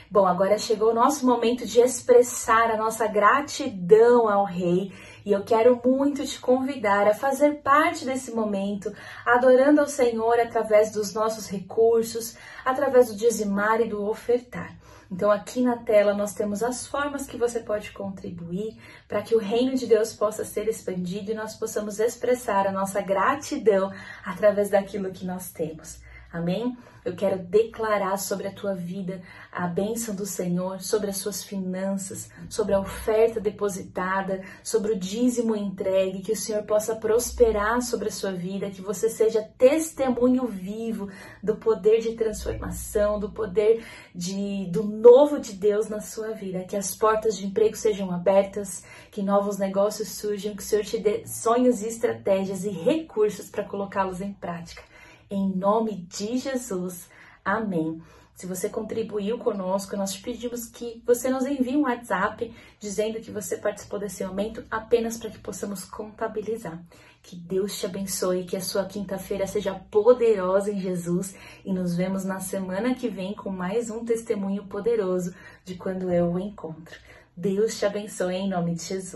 Bom, 0.09 0.25
agora 0.25 0.57
chegou 0.57 0.91
o 0.91 0.95
nosso 0.95 1.27
momento 1.27 1.67
de 1.67 1.81
expressar 1.81 2.71
a 2.71 2.77
nossa 2.77 3.09
gratidão 3.09 4.29
ao 4.29 4.45
Rei. 4.45 4.93
E 5.25 5.33
eu 5.33 5.43
quero 5.43 5.81
muito 5.85 6.25
te 6.25 6.39
convidar 6.39 7.09
a 7.09 7.15
fazer 7.15 7.61
parte 7.63 8.05
desse 8.05 8.31
momento, 8.31 8.95
adorando 9.25 9.81
ao 9.81 9.89
Senhor 9.89 10.39
através 10.39 10.93
dos 10.93 11.13
nossos 11.13 11.49
recursos, 11.49 12.37
através 12.65 13.09
do 13.09 13.17
dizimar 13.17 13.81
e 13.81 13.89
do 13.89 14.09
ofertar. 14.09 14.77
Então, 15.11 15.31
aqui 15.31 15.61
na 15.61 15.77
tela 15.77 16.15
nós 16.15 16.35
temos 16.35 16.63
as 16.63 16.87
formas 16.87 17.27
que 17.27 17.37
você 17.37 17.61
pode 17.61 17.93
contribuir 17.93 18.77
para 19.07 19.23
que 19.23 19.35
o 19.35 19.39
reino 19.39 19.75
de 19.77 19.87
Deus 19.87 20.13
possa 20.13 20.45
ser 20.45 20.69
expandido 20.69 21.31
e 21.31 21.35
nós 21.35 21.55
possamos 21.55 22.01
expressar 22.01 22.67
a 22.67 22.73
nossa 22.73 23.01
gratidão 23.01 23.93
através 24.25 24.71
daquilo 24.71 25.13
que 25.13 25.25
nós 25.25 25.51
temos. 25.51 26.01
Amém? 26.37 26.77
Eu 27.03 27.15
quero 27.15 27.39
declarar 27.39 28.19
sobre 28.19 28.49
a 28.49 28.53
tua 28.53 28.75
vida 28.75 29.23
a 29.53 29.69
bênção 29.69 30.13
do 30.13 30.27
Senhor, 30.27 30.81
sobre 30.81 31.09
as 31.09 31.17
suas 31.19 31.43
finanças, 31.43 32.29
sobre 32.51 32.75
a 32.75 32.81
oferta 32.81 33.41
depositada, 33.41 34.43
sobre 34.63 34.93
o 34.93 34.99
dízimo 34.99 35.55
entregue, 35.55 36.21
que 36.21 36.33
o 36.33 36.37
Senhor 36.37 36.65
possa 36.65 36.97
prosperar 36.97 37.81
sobre 37.81 38.09
a 38.09 38.13
sua 38.13 38.33
vida, 38.33 38.71
que 38.71 38.83
você 38.83 39.09
seja 39.09 39.49
testemunho 39.57 40.47
vivo 40.47 41.09
do 41.41 41.57
poder 41.57 42.01
de 42.01 42.15
transformação, 42.15 43.21
do 43.21 43.31
poder 43.31 43.85
de 44.13 44.67
do 44.67 44.83
novo 44.83 45.39
de 45.39 45.53
Deus 45.53 45.89
na 45.89 46.01
sua 46.01 46.33
vida, 46.33 46.65
que 46.65 46.77
as 46.77 46.93
portas 46.93 47.39
de 47.39 47.47
emprego 47.47 47.77
sejam 47.77 48.11
abertas, 48.11 48.83
que 49.13 49.23
novos 49.23 49.59
negócios 49.59 50.09
surjam, 50.09 50.57
que 50.57 50.63
o 50.63 50.67
Senhor 50.67 50.85
te 50.85 50.99
dê 50.99 51.25
sonhos 51.25 51.83
e 51.83 51.87
estratégias 51.87 52.65
e 52.65 52.71
recursos 52.71 53.49
para 53.49 53.63
colocá-los 53.63 54.21
em 54.21 54.33
prática 54.33 54.83
em 55.31 55.49
nome 55.49 55.97
de 56.09 56.39
Jesus. 56.39 57.09
Amém. 57.45 58.01
Se 58.37 58.47
você 58.47 58.69
contribuiu 58.69 59.39
conosco, 59.39 59.97
nós 59.97 60.13
te 60.13 60.21
pedimos 60.21 60.67
que 60.67 61.03
você 61.07 61.31
nos 61.31 61.47
envie 61.47 61.75
um 61.75 61.85
WhatsApp 61.85 62.55
dizendo 62.79 63.19
que 63.19 63.31
você 63.31 63.57
participou 63.57 63.99
desse 63.99 64.23
momento 64.27 64.63
apenas 64.71 65.17
para 65.17 65.31
que 65.31 65.39
possamos 65.39 65.87
contabilizar. 65.87 66.79
Que 67.23 67.35
Deus 67.35 67.79
te 67.79 67.87
abençoe, 67.87 68.45
que 68.45 68.55
a 68.55 68.61
sua 68.61 68.85
quinta-feira 68.85 69.47
seja 69.47 69.75
poderosa 69.91 70.71
em 70.71 70.79
Jesus 70.79 71.35
e 71.65 71.73
nos 71.73 71.97
vemos 71.97 72.27
na 72.27 72.39
semana 72.39 72.95
que 72.95 73.09
vem 73.09 73.35
com 73.35 73.51
mais 73.51 73.91
um 73.91 74.05
testemunho 74.05 74.67
poderoso 74.67 75.35
de 75.65 75.75
quando 75.75 76.13
eu 76.13 76.33
o 76.33 76.39
encontro. 76.39 77.01
Deus 77.35 77.79
te 77.79 77.87
abençoe 77.87 78.35
em 78.35 78.51
nome 78.51 78.75
de 78.75 78.83
Jesus. 78.83 79.05